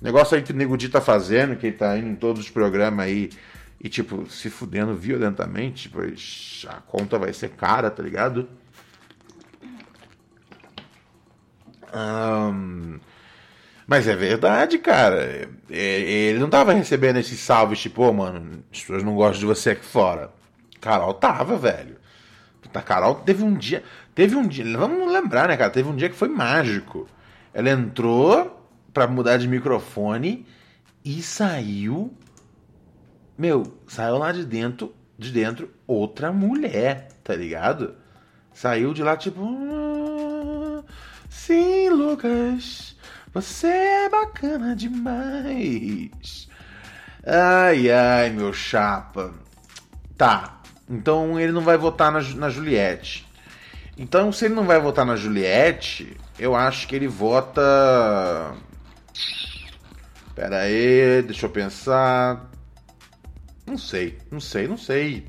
[0.02, 2.50] Negócio aí que o Nego Di tá fazendo, que ele tá indo em todos os
[2.50, 3.30] programas aí
[3.80, 8.48] e, tipo, se fudendo violentamente, ixi, a conta vai ser cara, tá ligado?
[11.94, 13.00] Ahn,
[13.88, 15.50] mas é verdade, cara.
[15.70, 19.72] Ele não tava recebendo esses salves, tipo, ô, mano, as pessoas não gostam de você
[19.72, 20.32] aqui fora.
[20.82, 21.98] Carol tava, velho.
[22.62, 23.84] Puta, Carol teve um dia.
[24.18, 24.66] Teve um dia.
[24.76, 25.70] Vamos lembrar, né, cara?
[25.70, 27.08] Teve um dia que foi mágico.
[27.54, 30.44] Ela entrou pra mudar de microfone
[31.06, 32.12] e saiu.
[33.38, 37.94] Meu, saiu lá de dentro, de dentro outra mulher, tá ligado?
[38.52, 39.40] Saiu de lá tipo.
[39.40, 40.84] "Ah,
[41.30, 42.98] Sim, Lucas,
[43.32, 46.50] você é bacana demais.
[47.24, 49.32] Ai, ai, meu chapa.
[50.18, 50.60] Tá,
[50.90, 53.27] então ele não vai votar na, na Juliette.
[53.98, 58.54] Então, se ele não vai votar na Juliette, eu acho que ele vota.
[60.36, 62.50] Pera aí, deixa eu pensar.
[63.66, 65.26] Não sei, não sei, não sei.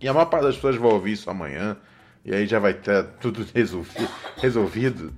[0.00, 1.76] E a maior parte das pessoas vai ouvir isso amanhã.
[2.24, 5.12] E aí já vai ter tudo resolvi- resolvido.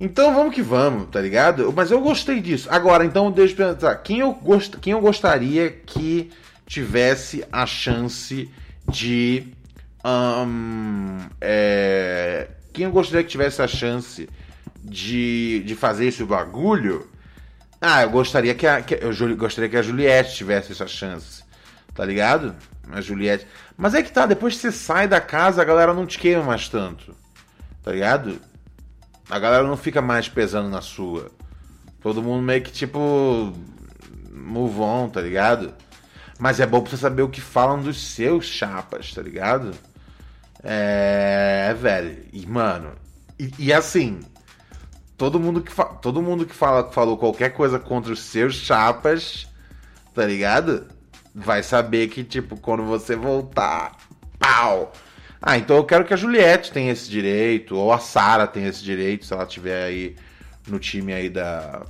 [0.00, 1.72] Então vamos que vamos, tá ligado?
[1.74, 2.68] Mas eu gostei disso.
[2.70, 3.94] Agora, então, deixa eu pensar.
[3.96, 4.76] Quem eu, gost...
[4.80, 6.30] quem eu gostaria que
[6.66, 8.50] tivesse a chance
[8.88, 9.52] de.
[10.08, 14.28] Ahn, é, Quem eu gostaria que tivesse a chance
[14.82, 17.08] de, de fazer esse bagulho?
[17.80, 21.44] Ah, eu gostaria que a, que, eu gostaria que a Juliette tivesse essa chance.
[21.94, 22.54] Tá ligado?
[22.90, 23.46] A Juliette.
[23.76, 26.42] Mas é que tá, depois que você sai da casa, a galera não te queima
[26.42, 27.14] mais tanto.
[27.82, 28.40] Tá ligado?
[29.30, 31.30] A galera não fica mais pesando na sua.
[32.00, 33.52] Todo mundo meio que tipo.
[34.32, 35.74] Move on, tá ligado?
[36.38, 39.72] Mas é bom pra você saber o que falam dos seus chapas, tá ligado?
[40.62, 41.74] É.
[41.78, 42.24] velho.
[42.32, 42.92] E, mano.
[43.38, 44.20] E, e assim.
[45.16, 49.48] Todo mundo que, todo mundo que fala, falou qualquer coisa contra os seus chapas,
[50.14, 50.86] tá ligado?
[51.34, 53.96] Vai saber que, tipo, quando você voltar,
[54.38, 54.92] Pau!
[55.40, 58.82] Ah, então eu quero que a Juliette tenha esse direito, ou a Sara tenha esse
[58.82, 60.16] direito, se ela tiver aí
[60.66, 61.82] no time aí da.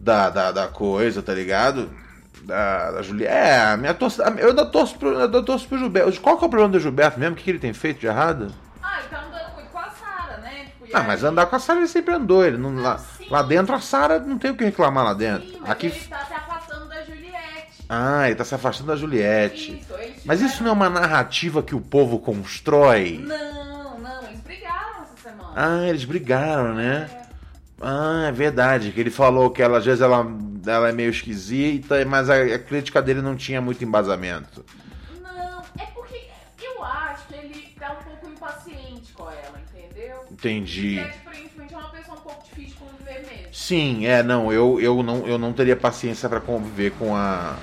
[0.00, 1.88] Da, da, da coisa, tá ligado?
[2.44, 3.32] Da, da Juliette.
[3.34, 4.24] É, minha torcida.
[4.38, 6.20] Eu ainda torço pro, eu ainda torço pro Gilberto.
[6.20, 7.34] Qual que é o problema do Gilberto mesmo?
[7.34, 8.52] O que, que ele tem feito de errado?
[8.82, 10.64] Ah, ele tá andando muito com a Sara, né?
[10.80, 12.44] Tipo, Ah, aí- mas andar com a Sara ele sempre andou.
[12.44, 15.48] Ele não, lá, lá dentro a Sara não tem o que reclamar lá dentro.
[15.48, 15.86] Sim, mas Aqui.
[15.86, 17.84] ele tá se afastando da Juliette.
[17.88, 19.76] Ah, ele tá se afastando da Juliette.
[19.78, 23.22] Isso, eles Mas isso não é uma narrativa que o povo constrói?
[23.24, 25.52] Não, não, eles brigaram essa semana.
[25.54, 27.08] Ah, eles brigaram, né?
[27.82, 28.92] Ah, é verdade.
[28.92, 30.26] Que ele falou que ela, às vezes ela,
[30.66, 34.64] ela é meio esquisita, mas a, a crítica dele não tinha muito embasamento.
[35.20, 36.28] Não, é porque
[36.62, 40.24] eu acho que ele tá um pouco impaciente com ela, entendeu?
[40.30, 40.94] Entendi.
[40.94, 43.46] E é, aparentemente é uma pessoa um pouco difícil de conviver mesmo.
[43.52, 47.56] Sim, é, não, eu, eu não, eu não teria paciência pra conviver com a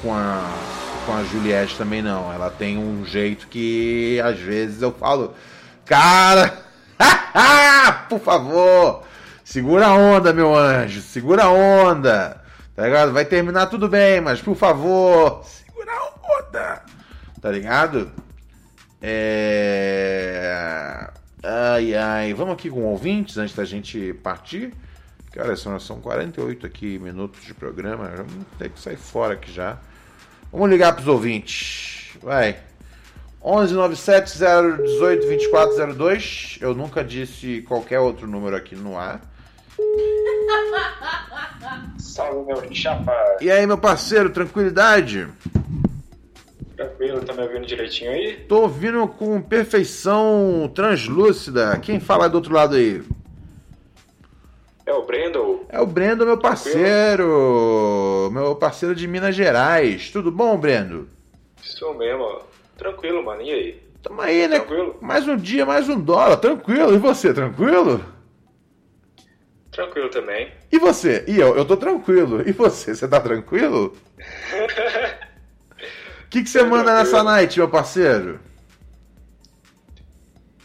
[0.00, 0.78] com a
[1.08, 2.30] com a Juliette também não.
[2.32, 5.34] Ela tem um jeito que às vezes eu falo,
[5.86, 6.62] cara,
[8.10, 9.07] por favor,
[9.48, 12.38] segura a onda, meu anjo, segura a onda.
[12.76, 13.14] Tá ligado?
[13.14, 16.82] Vai terminar tudo bem, mas por favor, segura a onda.
[17.40, 18.12] Tá ligado?
[19.00, 20.28] É...
[21.42, 22.34] Ai, ai.
[22.34, 24.74] Vamos aqui com ouvintes antes da gente partir.
[25.32, 28.12] Cara, são, são 48 aqui minutos de programa.
[28.16, 29.78] Vamos ter que sair fora aqui já.
[30.52, 32.18] Vamos ligar pros ouvintes.
[32.22, 32.58] Vai.
[33.42, 36.58] 11 97 018 2402.
[36.60, 39.22] Eu nunca disse qualquer outro número aqui no ar.
[41.98, 43.12] Salve, meu chapa.
[43.40, 45.28] E aí, meu parceiro, tranquilidade?
[46.76, 48.36] Tranquilo, tá me ouvindo direitinho aí?
[48.48, 51.78] Tô ouvindo com perfeição translúcida.
[51.78, 53.02] Quem fala do outro lado aí?
[54.86, 55.66] É o Brendo?
[55.68, 58.30] É o Brendo, meu parceiro.
[58.32, 60.10] Meu parceiro de Minas Gerais.
[60.10, 61.08] Tudo bom, Brendo?
[61.62, 62.40] Isso mesmo.
[62.76, 63.42] Tranquilo, mano.
[63.42, 63.82] E aí?
[64.02, 64.60] Tamo aí, né?
[64.60, 64.96] Tranquilo?
[65.00, 66.36] Mais um dia, mais um dólar.
[66.38, 66.94] Tranquilo.
[66.94, 68.00] E você, tranquilo?
[69.78, 70.50] Tranquilo também.
[70.72, 71.24] E você?
[71.28, 71.56] E eu?
[71.56, 72.42] Eu tô tranquilo.
[72.44, 72.96] E você?
[72.96, 73.96] Você tá tranquilo?
[74.16, 74.66] O
[76.28, 78.40] que, que você manda nessa night, meu parceiro?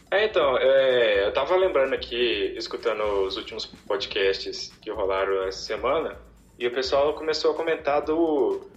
[0.10, 6.18] É, então, é, eu tava lembrando aqui, escutando os últimos podcasts que rolaram essa semana,
[6.58, 8.68] e o pessoal começou a comentar do,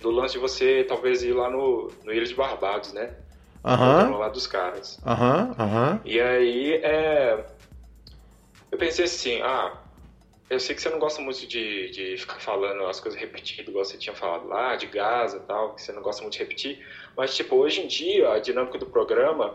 [0.00, 3.10] do lance de você talvez ir lá no, no Ilha de Barbados, né?
[3.64, 4.10] Aham.
[4.10, 5.00] No lado dos caras.
[5.04, 6.00] Aham, aham.
[6.04, 7.44] E aí, é,
[8.70, 9.72] eu pensei assim, ah,
[10.48, 13.84] eu sei que você não gosta muito de, de ficar falando as coisas repetidas, igual
[13.84, 16.86] você tinha falado lá, de Gaza e tal, que você não gosta muito de repetir,
[17.16, 19.54] mas, tipo, hoje em dia, a dinâmica do programa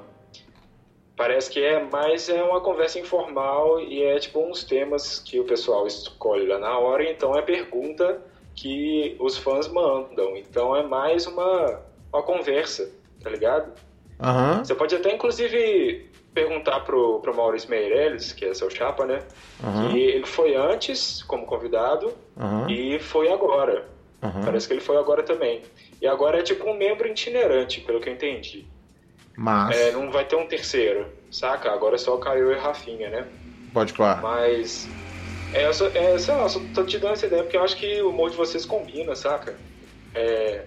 [1.16, 5.44] parece que é mais é uma conversa informal e é, tipo, uns temas que o
[5.44, 8.22] pessoal escolhe lá na hora, então é pergunta
[8.56, 11.82] que os fãs mandam, então é mais uma,
[12.12, 12.92] uma conversa,
[13.24, 13.72] tá ligado?
[14.20, 14.64] Aham.
[14.64, 19.20] Você pode até, inclusive, perguntar pro, pro Maurício Meirelles, que é seu chapa, né?
[19.60, 22.70] Que ele foi antes como convidado Aham.
[22.70, 23.88] e foi agora.
[24.24, 24.42] Aham.
[24.44, 25.62] Parece que ele foi agora também.
[26.02, 28.66] E agora é tipo um membro itinerante, pelo que eu entendi.
[29.38, 29.76] Mas.
[29.76, 31.72] É, não vai ter um terceiro, saca?
[31.72, 33.28] Agora é só o Caio e Rafinha, né?
[33.74, 34.22] Pode claro.
[34.22, 34.90] Mas.
[35.52, 37.76] É, eu só, é, sei lá, só tô te dando essa ideia porque eu acho
[37.76, 39.60] que o humor de vocês combina, saca?
[40.14, 40.66] É.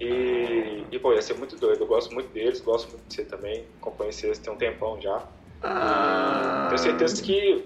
[0.00, 1.82] E, e, pô, ia ser muito doido.
[1.82, 3.64] Eu gosto muito deles, gosto muito de você também.
[3.80, 5.22] Acompanho vocês tem um tempão já.
[5.62, 6.66] Ah.
[6.68, 7.64] Tenho certeza que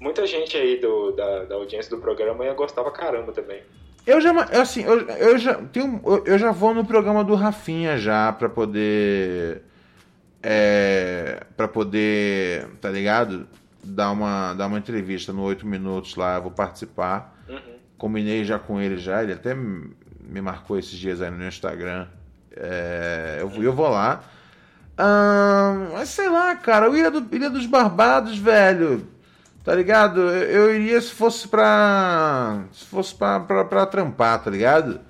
[0.00, 3.62] muita gente aí do, da, da audiência do programa ia gostar pra caramba também.
[4.06, 7.96] Eu já, assim, eu, eu já tenho, eu, eu já vou no programa do Rafinha
[7.96, 9.62] já pra poder,
[10.42, 13.48] é, para poder, tá ligado?
[13.82, 17.42] Dar uma, dar uma entrevista no 8 minutos lá, eu vou participar.
[17.48, 17.78] Uhum.
[17.96, 19.56] Combinei já com ele já, ele até
[20.28, 22.06] me marcou esses dias aí no Instagram.
[22.56, 24.22] É, eu, eu vou lá.
[24.96, 29.08] Ahn, mas sei lá, cara, o Ilha, do, Ilha dos Barbados, velho.
[29.64, 30.20] Tá ligado?
[30.20, 32.64] Eu, eu iria se fosse pra.
[32.72, 35.00] Se fosse pra, pra, pra trampar, tá ligado?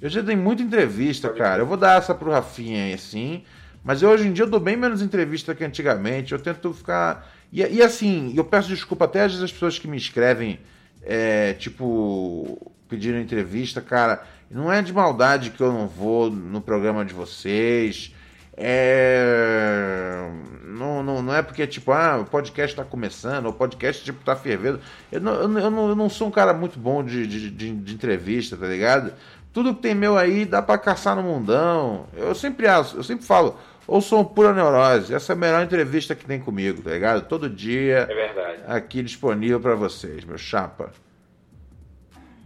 [0.00, 1.62] Eu já dei muita entrevista, cara.
[1.62, 3.44] Eu vou dar essa pro Rafinha aí, assim.
[3.82, 6.32] Mas eu, hoje em dia eu dou bem menos entrevista que antigamente.
[6.32, 7.28] Eu tento ficar.
[7.52, 10.60] E, e assim, eu peço desculpa até às vezes as pessoas que me escrevem,
[11.02, 14.22] é, tipo, pedindo entrevista, cara.
[14.54, 18.14] Não é de maldade que eu não vou no programa de vocês.
[18.56, 20.30] É...
[20.64, 24.36] Não, não, não é porque, tipo, ah, o podcast tá começando, o podcast, tipo, tá
[24.36, 24.78] fervendo.
[25.10, 27.94] Eu não, eu não, eu não sou um cara muito bom de, de, de, de
[27.94, 29.12] entrevista, tá ligado?
[29.52, 32.06] Tudo que tem meu aí dá pra caçar no mundão.
[32.14, 35.12] Eu sempre, eu sempre falo, ou sou um pura neurose.
[35.12, 37.26] Essa é a melhor entrevista que tem comigo, tá ligado?
[37.26, 38.06] Todo dia.
[38.08, 38.62] É verdade.
[38.68, 40.92] Aqui disponível pra vocês, meu chapa.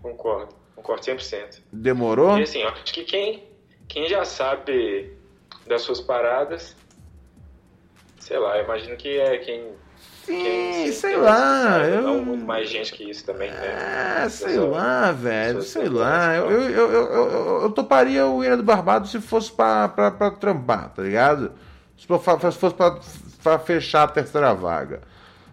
[0.01, 1.61] Concordo, concordo 100%.
[1.73, 2.39] Demorou?
[2.39, 3.45] E assim, acho que quem,
[3.89, 5.13] quem já sabe
[5.67, 6.75] das suas paradas.
[8.19, 9.73] Sei lá, eu imagino que é quem.
[10.25, 14.23] Sim, quem sei lá, essa- eu- muito mais gente que isso também, né?
[14.25, 16.35] É, sei lá, velho, sei lá.
[16.37, 20.11] Eu, eu, eu, eu, eu- eu toparia o Ilha do Barbado se fosse pra, pra,
[20.11, 21.53] pra trampar, tá ligado?
[21.97, 22.99] Se fosse pra,
[23.43, 25.01] pra fechar a terceira vaga.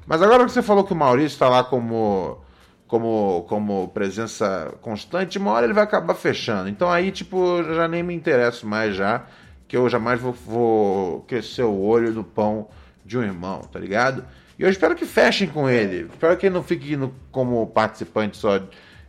[0.05, 2.43] Mas agora que você falou que o Maurício tá lá como,
[2.87, 6.69] como, como presença constante, uma hora ele vai acabar fechando.
[6.69, 9.25] Então aí, tipo, eu já nem me interesso mais já,
[9.67, 12.67] que eu jamais vou, vou crescer o olho no pão
[13.03, 14.23] de um irmão, tá ligado?
[14.57, 16.07] E eu espero que fechem com ele.
[16.11, 18.59] Espero que ele não fique no- como participante só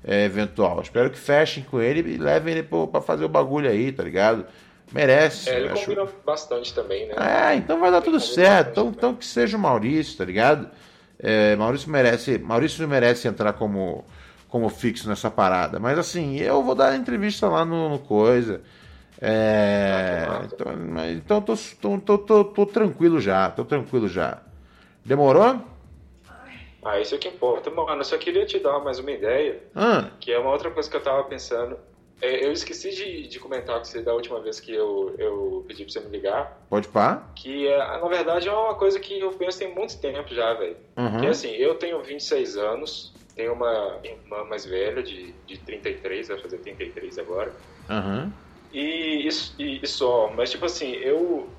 [0.04, 0.80] é, eventual.
[0.80, 4.46] Espero que fechem com ele e levem ele pra fazer o bagulho aí, tá ligado?
[4.92, 5.50] Merece.
[5.50, 5.84] É, ele acho.
[5.84, 7.14] combina bastante também, né?
[7.50, 8.70] É, então vai dar tudo certo.
[8.70, 10.68] Então, então que seja o Maurício, tá ligado?
[11.18, 14.04] É, Maurício merece, Maurício merece entrar como,
[14.48, 15.78] como fixo nessa parada.
[15.78, 18.62] Mas assim, eu vou dar entrevista lá no, no coisa.
[19.20, 20.66] É, então,
[21.10, 21.54] então tô,
[22.00, 24.42] tô, tô, tô, tranquilo já, tô tranquilo já.
[25.04, 25.62] Demorou?
[26.84, 27.70] Ah, isso é que importa.
[27.70, 30.88] Mano, eu só queria te dar mais uma ideia, Ah, que é uma outra coisa
[30.88, 31.76] que eu tava pensando.
[32.20, 35.84] É, eu esqueci de, de comentar com você da última vez que eu, eu pedi
[35.84, 37.30] pra você me ligar, pode pá?
[37.36, 40.76] que é, na verdade é uma coisa que eu penso tem muito tempo já, velho.
[40.96, 41.20] Uhum.
[41.20, 46.28] Que é assim, eu tenho 26 anos, tenho uma irmã mais velha, de, de 33,
[46.28, 47.54] vai fazer 33 agora.
[47.88, 48.32] Aham.
[48.72, 51.54] E e, e só, mas tipo assim, eu,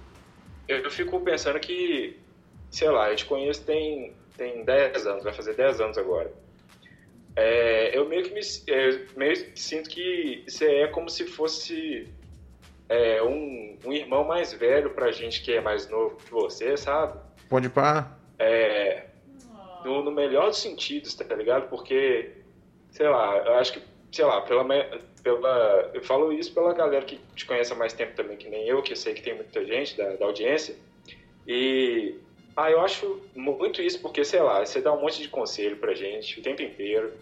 [0.67, 2.19] eu eu fico pensando que,
[2.71, 6.31] sei lá, eu te conheço tem, tem 10 anos, vai fazer 10 anos agora.
[7.39, 12.07] É, eu meio que me é, meio que sinto que você é como se fosse
[12.89, 17.19] é, um, um irmão mais velho pra gente que é mais novo que você, sabe?
[17.47, 18.17] Pode pá?
[18.39, 19.03] É,
[19.85, 21.69] no, no melhor dos sentidos, tá ligado?
[21.69, 22.31] Porque,
[22.89, 23.81] sei lá, eu acho que,
[24.11, 24.65] sei lá, pela,
[25.21, 28.67] pela, eu falo isso pela galera que te conhece há mais tempo também, que nem
[28.67, 30.75] eu, que eu sei que tem muita gente da, da audiência.
[31.47, 32.15] E,
[32.57, 35.93] ah, eu acho muito isso porque, sei lá, você dá um monte de conselho pra
[35.93, 37.13] gente o tempo inteiro.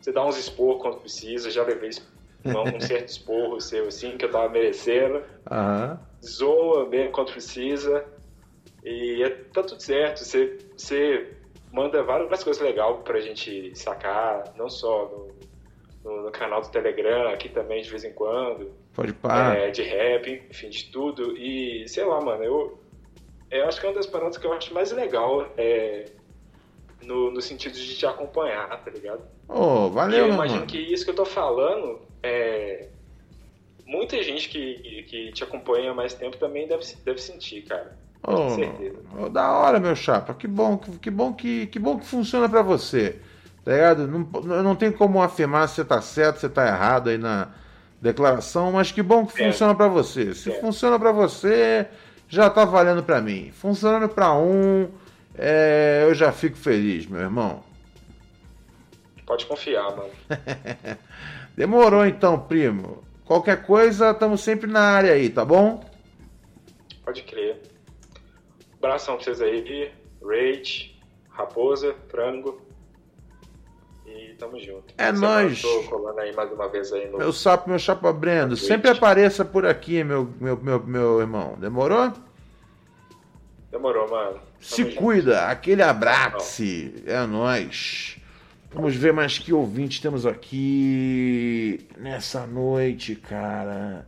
[0.00, 1.90] Você dá uns esporros quando precisa, já levei
[2.44, 6.00] um, certo esporro seu, assim, que eu tava merecendo Aham.
[6.24, 8.04] zoa mesmo quando precisa.
[8.82, 10.24] E é- tá tudo certo.
[10.24, 11.36] Você, você
[11.70, 15.04] manda várias coisas legais pra gente sacar, não só
[16.04, 18.72] no, no, no canal do Telegram, aqui também de vez em quando.
[18.92, 19.54] Pode pá?
[19.54, 21.36] É, de rap, enfim, de tudo.
[21.36, 22.80] E sei lá, mano, eu,
[23.50, 26.06] eu acho que é uma das paradas que eu acho mais legal é,
[27.02, 29.22] no, no sentido de te acompanhar, tá ligado?
[29.48, 30.66] E valeu, eu meu imagino mano.
[30.70, 32.88] que isso que eu tô falando é.
[33.86, 37.98] Muita gente que, que te acompanha há mais tempo também deve, deve sentir, cara.
[38.22, 38.98] Ô, Com certeza.
[39.18, 40.32] ô, da hora, meu chapa.
[40.32, 43.16] Que bom, que, que bom que, que bom que funciona pra você.
[43.64, 44.06] Tá ligado?
[44.06, 47.18] Não, eu não tem como afirmar se você tá certo, se você tá errado aí
[47.18, 47.48] na
[48.00, 49.46] declaração, mas que bom que É.
[49.46, 50.34] funciona pra você.
[50.34, 50.60] Se É.
[50.60, 51.88] funciona pra você,
[52.30, 53.50] já tá valendo pra mim.
[53.50, 54.88] Funcionando pra um,
[55.36, 57.62] é, eu já fico feliz, meu irmão.
[59.26, 60.10] Pode confiar, mano.
[61.56, 63.02] Demorou então, primo.
[63.24, 65.84] Qualquer coisa, estamos sempre na área aí, tá bom?
[67.04, 67.60] Pode crer.
[68.78, 70.96] Abração pra vocês aí, Rage,
[71.28, 72.62] Raposa, Frango.
[74.16, 74.94] E tamo junto.
[74.98, 75.62] É Semana nóis.
[75.62, 77.18] Tô colando aí mais uma vez aí no.
[77.18, 81.56] Meu sapo, meu chapa Brendo, sempre apareça por aqui, meu, meu, meu, meu irmão.
[81.58, 82.12] Demorou?
[83.70, 84.40] Demorou, mano.
[84.58, 86.62] Se cuida, aquele abraço.
[87.06, 88.16] É nóis.
[88.72, 94.06] Vamos ver mais que ouvintes temos aqui nessa noite, cara.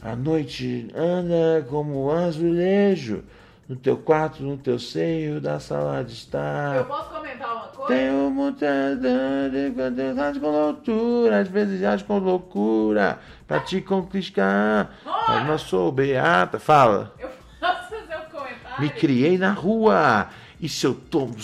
[0.00, 3.22] A noite anda como um azulejo.
[3.70, 6.74] No teu quarto, no teu seio, da sala de estar.
[6.74, 7.94] Eu posso comentar uma coisa?
[7.94, 14.92] Tenho muita dor com loucura, às vezes age com loucura, pra te conquistar.
[15.06, 16.58] Mas não sou beata.
[16.58, 17.14] Fala.
[17.16, 17.28] Eu
[17.60, 18.80] posso fazer um comentário?
[18.80, 20.26] Me criei na rua.
[20.60, 21.36] E se eu tomo.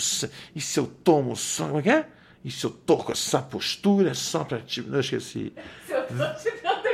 [0.53, 1.33] E se eu tomo.
[1.57, 2.07] Como é que é?
[2.43, 4.81] E se eu tô com essa postura só pra te.
[4.81, 5.53] Não esqueci.
[5.85, 6.86] Se eu tô te dando.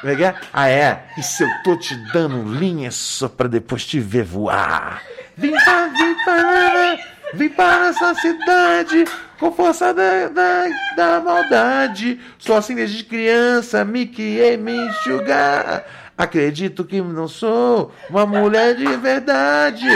[0.00, 0.34] Como é que é?
[0.52, 1.04] Ah, é.
[1.18, 5.02] E se eu tô te dando linha só pra depois te ver voar?
[5.36, 6.98] Vem pra, vem para,
[7.34, 9.04] vem para essa cidade
[9.38, 12.20] com força da, da, da maldade.
[12.38, 15.84] Sou assim desde criança, me criei me enxugar.
[16.16, 19.88] Acredito que não sou uma mulher de verdade.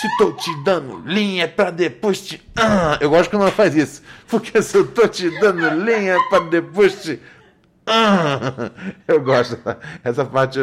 [0.00, 2.42] Se tô te dando linha é pra depois te.
[2.56, 4.02] Ah, eu gosto quando ela faz isso.
[4.26, 7.20] Porque se eu tô te dando linha é pra depois te.
[7.86, 8.70] Ah,
[9.08, 9.58] eu gosto.
[10.04, 10.58] Essa parte.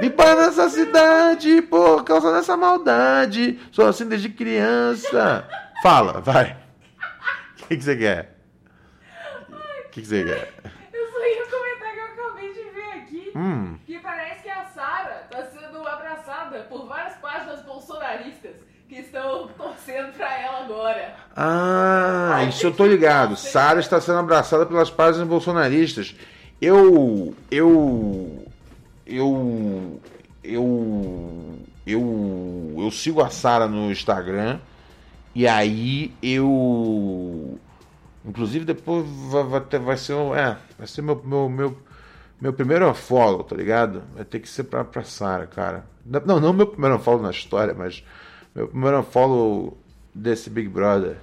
[0.00, 3.58] Vim para essa cidade por causa dessa maldade.
[3.72, 5.48] Sou assim desde criança.
[5.82, 6.56] Fala, vai.
[7.60, 8.38] O que, que você quer?
[9.50, 10.52] O que, que você quer?
[10.92, 13.32] Eu só ia comentar que eu acabei de ver aqui.
[13.36, 13.78] Hum.
[13.84, 15.68] Que parece que a Sarah tá sendo
[16.58, 18.52] seguida por várias páginas bolsonaristas
[18.88, 21.14] que estão torcendo pra ela agora.
[21.36, 23.36] Ah, isso eu tô ligado.
[23.36, 26.14] Sara está sendo abraçada pelas páginas bolsonaristas.
[26.60, 27.34] Eu.
[27.50, 28.46] Eu.
[29.06, 30.00] Eu.
[30.42, 31.58] Eu.
[31.86, 32.74] Eu.
[32.78, 34.58] Eu sigo a Sara no Instagram.
[35.34, 37.58] E aí eu.
[38.24, 40.14] Inclusive depois vai, vai, vai ser.
[40.36, 41.78] É, vai ser meu, meu, meu,
[42.40, 44.02] meu primeiro follow, tá ligado?
[44.14, 45.86] Vai ter que ser pra, pra Sara, cara.
[46.04, 48.02] Não, não meu primeiro follow na história, mas
[48.54, 49.78] meu primeiro follow
[50.12, 51.18] desse Big Brother.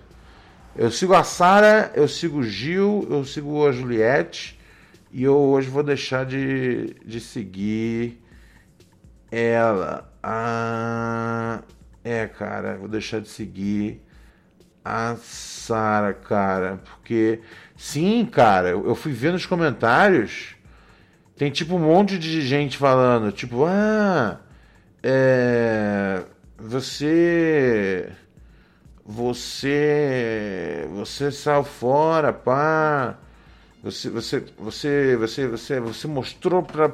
[0.77, 4.59] Eu sigo a Sara, eu sigo o Gil, eu sigo a Juliette.
[5.15, 8.21] E eu hoje vou deixar de, de seguir
[9.31, 10.13] ela.
[10.21, 11.63] Ah,
[12.03, 14.01] é, cara, vou deixar de seguir
[14.83, 16.81] a Sara, cara.
[16.83, 17.39] Porque,
[17.77, 20.57] sim, cara, eu fui ver nos comentários.
[21.37, 24.41] Tem tipo um monte de gente falando, tipo, ah,
[25.01, 26.23] é,
[26.57, 28.11] você
[29.05, 33.17] você você saiu fora, pá.
[33.85, 36.89] Você você você você você, você mostrou para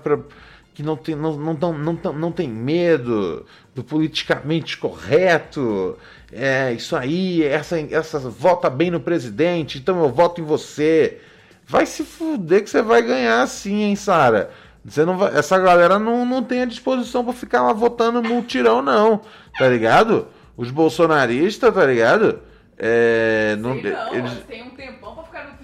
[0.74, 5.98] que não tem não, não, não, não, não tem medo do politicamente correto.
[6.34, 11.22] É isso aí, essa essa vota bem no presidente, então eu voto em você.
[11.66, 14.52] Vai se fuder que você vai ganhar sim, hein, Sara.
[14.84, 18.82] Você não vai, essa galera não, não tem a disposição para ficar lá votando multirão,
[18.82, 19.22] não.
[19.58, 20.28] Tá ligado?
[20.58, 22.42] Os bolsonaristas, tá ligado?
[22.78, 25.61] É, não, não eles têm um tempão pra ficar no.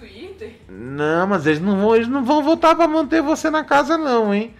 [0.68, 4.34] Não, mas eles não vão, eles não vão votar para manter você na casa, não,
[4.34, 4.54] hein?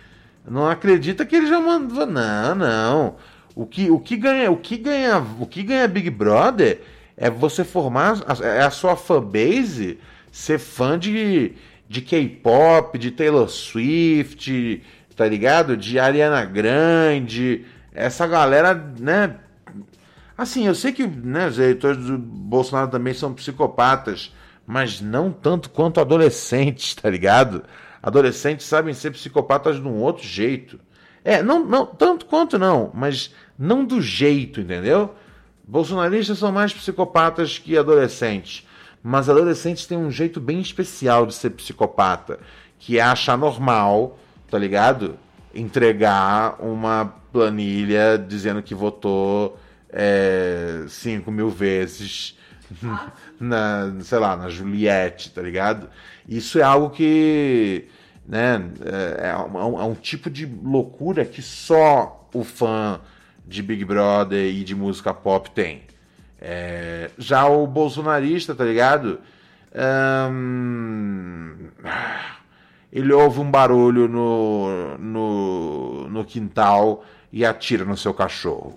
[0.46, 2.06] Não acredita que eles já mandou.
[2.06, 3.16] Não, não.
[3.54, 6.80] O que, o que ganha, o que ganha, o que ganha Big Brother
[7.16, 9.98] é você formar é a sua fanbase
[10.30, 11.54] ser fã de
[11.88, 14.82] de K-pop, de Taylor Swift,
[15.16, 15.76] tá ligado?
[15.76, 19.36] De Ariana Grande, essa galera, né?
[20.36, 24.32] Assim, eu sei que né, os eleitores do Bolsonaro também são psicopatas,
[24.68, 27.64] mas não tanto quanto adolescentes, tá ligado?
[28.02, 30.78] Adolescentes sabem ser psicopatas de um outro jeito.
[31.24, 35.14] É, não, não tanto quanto não, mas não do jeito, entendeu?
[35.66, 38.66] Bolsonaristas são mais psicopatas que adolescentes.
[39.02, 42.38] Mas adolescentes têm um jeito bem especial de ser psicopata,
[42.78, 44.18] que é achar normal,
[44.50, 45.18] tá ligado?
[45.54, 49.58] Entregar uma planilha dizendo que votou
[49.90, 52.36] é, 5 mil vezes
[53.40, 55.88] na, sei lá, na Juliette, tá ligado?
[56.28, 57.86] Isso é algo que,
[58.26, 63.00] né, é, é, um, é um tipo de loucura que só o fã
[63.46, 65.82] de Big Brother e de música pop tem.
[66.40, 69.20] É, já o bolsonarista, tá ligado?
[72.92, 78.76] ele ouve um barulho no, no, no quintal e atira no seu cachorro.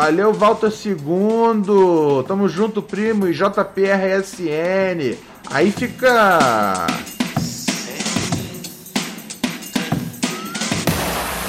[0.00, 2.22] Valeu, Walter Segundo.
[2.22, 3.28] Tamo junto, primo.
[3.28, 5.14] E JPRSN.
[5.50, 6.86] Aí fica.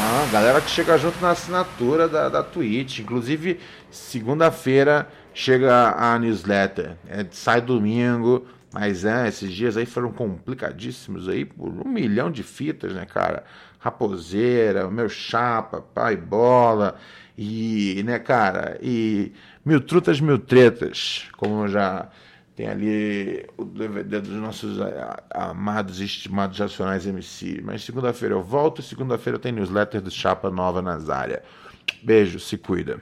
[0.02, 2.99] Ah, galera que chega junto na assinatura da, da Twitch.
[2.99, 3.58] Inclusive,
[3.89, 6.97] segunda-feira chega a newsletter.
[7.08, 8.45] É, sai domingo.
[8.74, 13.45] Mas é, esses dias aí foram complicadíssimos aí por um milhão de fitas, né, cara?
[13.80, 16.97] Raposeira, meu chapa, pai bola.
[17.43, 19.31] E, né, cara, e
[19.65, 22.07] mil trutas, mil tretas, como já
[22.55, 24.77] tem ali o DVD dos nossos
[25.31, 27.59] amados e estimados Racionais MC.
[27.63, 31.41] Mas segunda-feira eu volto, segunda-feira tem newsletter do Chapa Nova Nazária.
[32.03, 33.01] Beijo, se cuida.